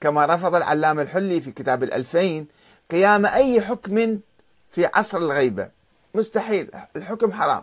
كما 0.00 0.26
رفض 0.26 0.54
العلامة 0.54 1.02
الحلي 1.02 1.40
في 1.40 1.52
كتاب 1.52 1.82
الألفين 1.82 2.46
قيام 2.90 3.26
أي 3.26 3.60
حكم 3.60 4.18
في 4.70 4.86
عصر 4.94 5.18
الغيبة. 5.18 5.68
مستحيل 6.14 6.70
الحكم 6.96 7.32
حرام. 7.32 7.62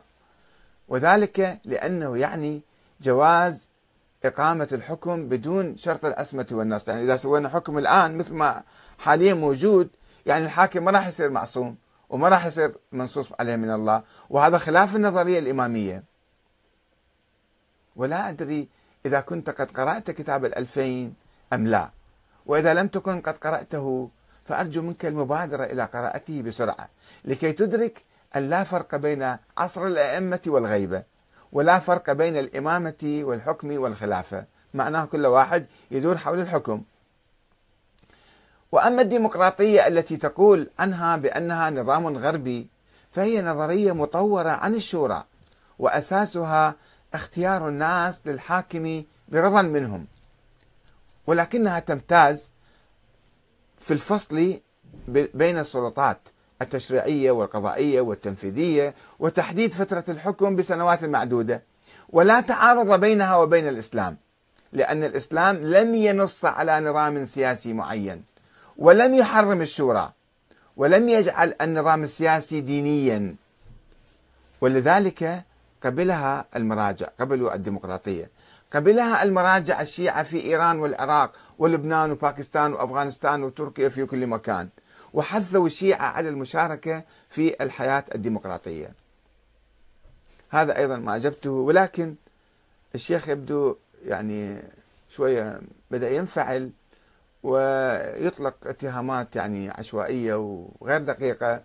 وذلك 0.87 1.59
لأنه 1.65 2.17
يعني 2.17 2.61
جواز 3.01 3.69
إقامة 4.25 4.67
الحكم 4.71 5.29
بدون 5.29 5.77
شرط 5.77 6.05
العصمة 6.05 6.47
والنص. 6.51 6.87
يعني 6.87 7.03
إذا 7.03 7.15
سوينا 7.15 7.49
حكم 7.49 7.77
الآن 7.77 8.17
مثل 8.17 8.33
ما 8.33 8.63
حاليا 8.97 9.33
موجود 9.33 9.89
يعني 10.27 10.45
الحاكم 10.45 10.85
ما 10.85 10.91
راح 10.91 11.07
يصير 11.07 11.29
معصوم 11.29 11.77
وما 12.09 12.29
راح 12.29 12.45
يصير 12.45 12.75
منصوص 12.91 13.29
عليه 13.39 13.55
من 13.55 13.71
الله 13.71 14.03
وهذا 14.29 14.57
خلاف 14.57 14.95
النظرية 14.95 15.39
الإمامية. 15.39 16.03
ولا 17.95 18.29
أدري 18.29 18.67
إذا 19.05 19.19
كنت 19.19 19.49
قد 19.49 19.71
قرأت 19.71 20.11
كتاب 20.11 20.45
الألفين 20.45 21.13
أم 21.53 21.67
لا. 21.67 21.89
وإذا 22.45 22.73
لم 22.73 22.87
تكن 22.87 23.21
قد 23.21 23.37
قرأته 23.37 24.09
فأرجو 24.45 24.81
منك 24.81 25.05
المبادرة 25.05 25.63
إلى 25.63 25.83
قراءته 25.83 26.41
بسرعة 26.41 26.89
لكي 27.25 27.51
تدرك 27.51 28.03
أن 28.35 28.49
لا 28.49 28.63
فرق 28.63 28.95
بين 28.95 29.37
عصر 29.57 29.87
الأئمة 29.87 30.41
والغيبة 30.47 31.03
ولا 31.51 31.79
فرق 31.79 32.11
بين 32.11 32.37
الإمامة 32.37 33.21
والحكم 33.23 33.81
والخلافة. 33.81 34.45
معناه 34.73 35.05
كل 35.05 35.25
واحد 35.25 35.65
يدور 35.91 36.17
حول 36.17 36.39
الحكم. 36.39 36.83
وأما 38.71 39.01
الديمقراطية 39.01 39.87
التي 39.87 40.17
تقول 40.17 40.69
عنها 40.79 41.17
بأنها 41.17 41.69
نظام 41.69 42.17
غربي 42.17 42.67
فهي 43.11 43.41
نظرية 43.41 43.91
مطورة 43.91 44.49
عن 44.49 44.75
الشورى 44.75 45.23
وأساسها 45.79 46.75
اختيار 47.13 47.69
الناس 47.69 48.21
للحاكم 48.25 49.03
برضا 49.27 49.61
منهم. 49.61 50.07
ولكنها 51.27 51.79
تمتاز 51.79 52.51
في 53.79 53.93
الفصل 53.93 54.59
بين 55.07 55.57
السلطات 55.57 56.19
التشريعية 56.61 57.31
والقضائية 57.31 58.01
والتنفيذية 58.01 58.93
وتحديد 59.19 59.73
فترة 59.73 60.03
الحكم 60.09 60.55
بسنوات 60.55 61.03
معدودة 61.03 61.63
ولا 62.09 62.41
تعارض 62.41 62.99
بينها 62.99 63.35
وبين 63.37 63.67
الإسلام 63.67 64.17
لأن 64.73 65.03
الإسلام 65.03 65.55
لم 65.55 65.95
ينص 65.95 66.45
على 66.45 66.79
نظام 66.79 67.25
سياسي 67.25 67.73
معين. 67.73 68.23
ولم 68.77 69.13
يحرم 69.15 69.61
الشورى 69.61 70.11
ولم 70.77 71.09
يجعل 71.09 71.53
النظام 71.61 72.03
السياسي 72.03 72.61
دينيا. 72.61 73.35
ولذلك 74.61 75.43
قبلها 75.83 76.45
المراجع 76.55 77.07
قبلوا 77.19 77.55
الديمقراطية 77.55 78.29
قبلها 78.73 79.23
المراجع 79.23 79.81
الشيعة 79.81 80.23
في 80.23 80.45
إيران 80.45 80.79
والعراق 80.79 81.31
ولبنان 81.59 82.11
وباكستان 82.11 82.73
وأفغانستان 82.73 83.43
وتركيا 83.43 83.89
في 83.89 84.05
كل 84.05 84.27
مكان 84.27 84.69
وحثوا 85.13 85.67
الشيعة 85.67 86.05
على 86.05 86.29
المشاركة 86.29 87.03
في 87.29 87.63
الحياة 87.63 88.03
الديمقراطية. 88.15 88.91
هذا 90.49 90.77
أيضا 90.77 90.97
ما 90.97 91.15
أجبته 91.15 91.51
ولكن 91.51 92.15
الشيخ 92.95 93.29
يبدو 93.29 93.75
يعني 94.05 94.61
شوية 95.09 95.61
بدأ 95.91 96.09
ينفعل 96.09 96.71
ويطلق 97.47 98.55
اتهامات 98.65 99.35
يعني 99.35 99.69
عشوائية 99.69 100.35
وغير 100.81 101.01
دقيقة. 101.01 101.61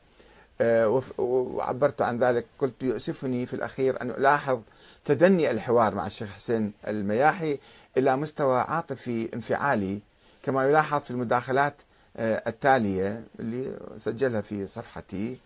آه، 0.60 1.02
وعبرت 1.18 2.02
عن 2.02 2.18
ذلك. 2.18 2.46
قلت 2.58 2.82
يؤسفني 2.82 3.46
في 3.46 3.54
الأخير 3.54 4.02
أن 4.02 4.10
ألاحظ 4.10 4.60
تدني 5.04 5.50
الحوار 5.50 5.94
مع 5.94 6.06
الشيخ 6.06 6.28
حسين 6.30 6.72
المياحي 6.88 7.58
إلى 7.96 8.16
مستوى 8.16 8.60
عاطفي 8.60 9.28
انفعالي 9.34 10.00
كما 10.42 10.68
يلاحظ 10.68 11.00
في 11.00 11.10
المداخلات 11.10 11.74
آه، 12.16 12.42
التالية 12.46 13.24
اللي 13.40 13.72
سجلها 13.96 14.40
في 14.40 14.66
صفحتي. 14.66 15.36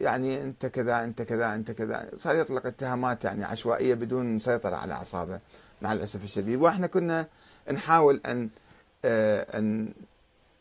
يعني 0.00 0.42
أنت 0.42 0.66
كذا 0.66 1.04
أنت 1.04 1.22
كذا 1.22 1.54
أنت 1.54 1.70
كذا. 1.70 2.08
صار 2.16 2.36
يطلق 2.36 2.66
اتهامات 2.66 3.24
يعني 3.24 3.44
عشوائية 3.44 3.94
بدون 3.94 4.36
مسيطرة 4.36 4.76
على 4.76 4.94
أعصابه 4.94 5.38
مع 5.82 5.92
الأسف 5.92 6.24
الشديد. 6.24 6.60
وإحنا 6.60 6.86
كنا 6.86 7.26
نحاول 7.72 8.20
أن 8.26 8.48
أن 9.04 9.92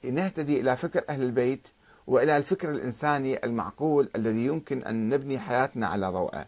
نهتدي 0.04 0.60
إلى 0.62 0.78
فكر 0.78 1.04
أهل 1.10 1.24
البيت 1.24 1.68
وإلى 2.08 2.38
الفكر 2.38 2.70
الإنساني 2.72 3.46
المعقول 3.46 4.10
الذي 4.16 4.46
يمكن 4.46 4.84
أن 4.84 5.10
نبني 5.10 5.40
حياتنا 5.40 5.88
على 5.88 6.08
ضوءه 6.08 6.46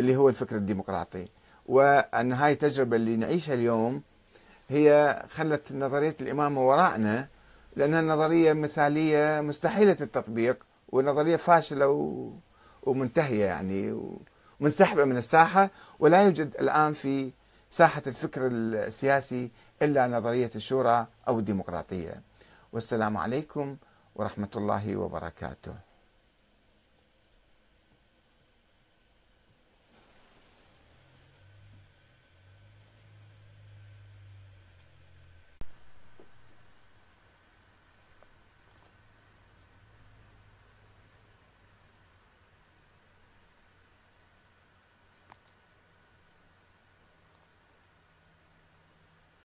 اللي 0.00 0.16
هو 0.16 0.28
الفكر 0.28 0.56
الديمقراطي. 0.56 1.26
وأن 1.66 2.32
هاي 2.32 2.52
التجربة 2.52 2.96
اللي 2.96 3.16
نعيشها 3.16 3.54
اليوم 3.54 4.02
هي 4.68 5.22
خلت 5.30 5.72
نظرية 5.72 6.16
الإمامة 6.20 6.68
وراءنا 6.68 7.28
لأنها 7.76 8.02
نظرية 8.02 8.52
مثالية 8.52 9.40
مستحيلة 9.40 9.96
التطبيق 10.00 10.56
ونظرية 10.88 11.36
فاشلة 11.36 11.88
ومنتهية 12.82 13.44
يعني 13.44 14.00
ومنسحبة 14.60 15.04
من 15.04 15.16
الساحة 15.16 15.70
ولا 15.98 16.22
يوجد 16.22 16.54
الآن 16.60 16.92
في 16.92 17.30
ساحة 17.70 18.02
الفكر 18.06 18.40
السياسي 18.46 19.50
إلا 19.82 20.06
نظرية 20.06 20.50
الشورى 20.56 21.06
أو 21.28 21.38
الديمقراطية. 21.38 22.22
والسلام 22.72 23.16
عليكم 23.16 23.76
ورحمة 24.14 24.48
الله 24.56 24.96
وبركاته. 24.96 25.74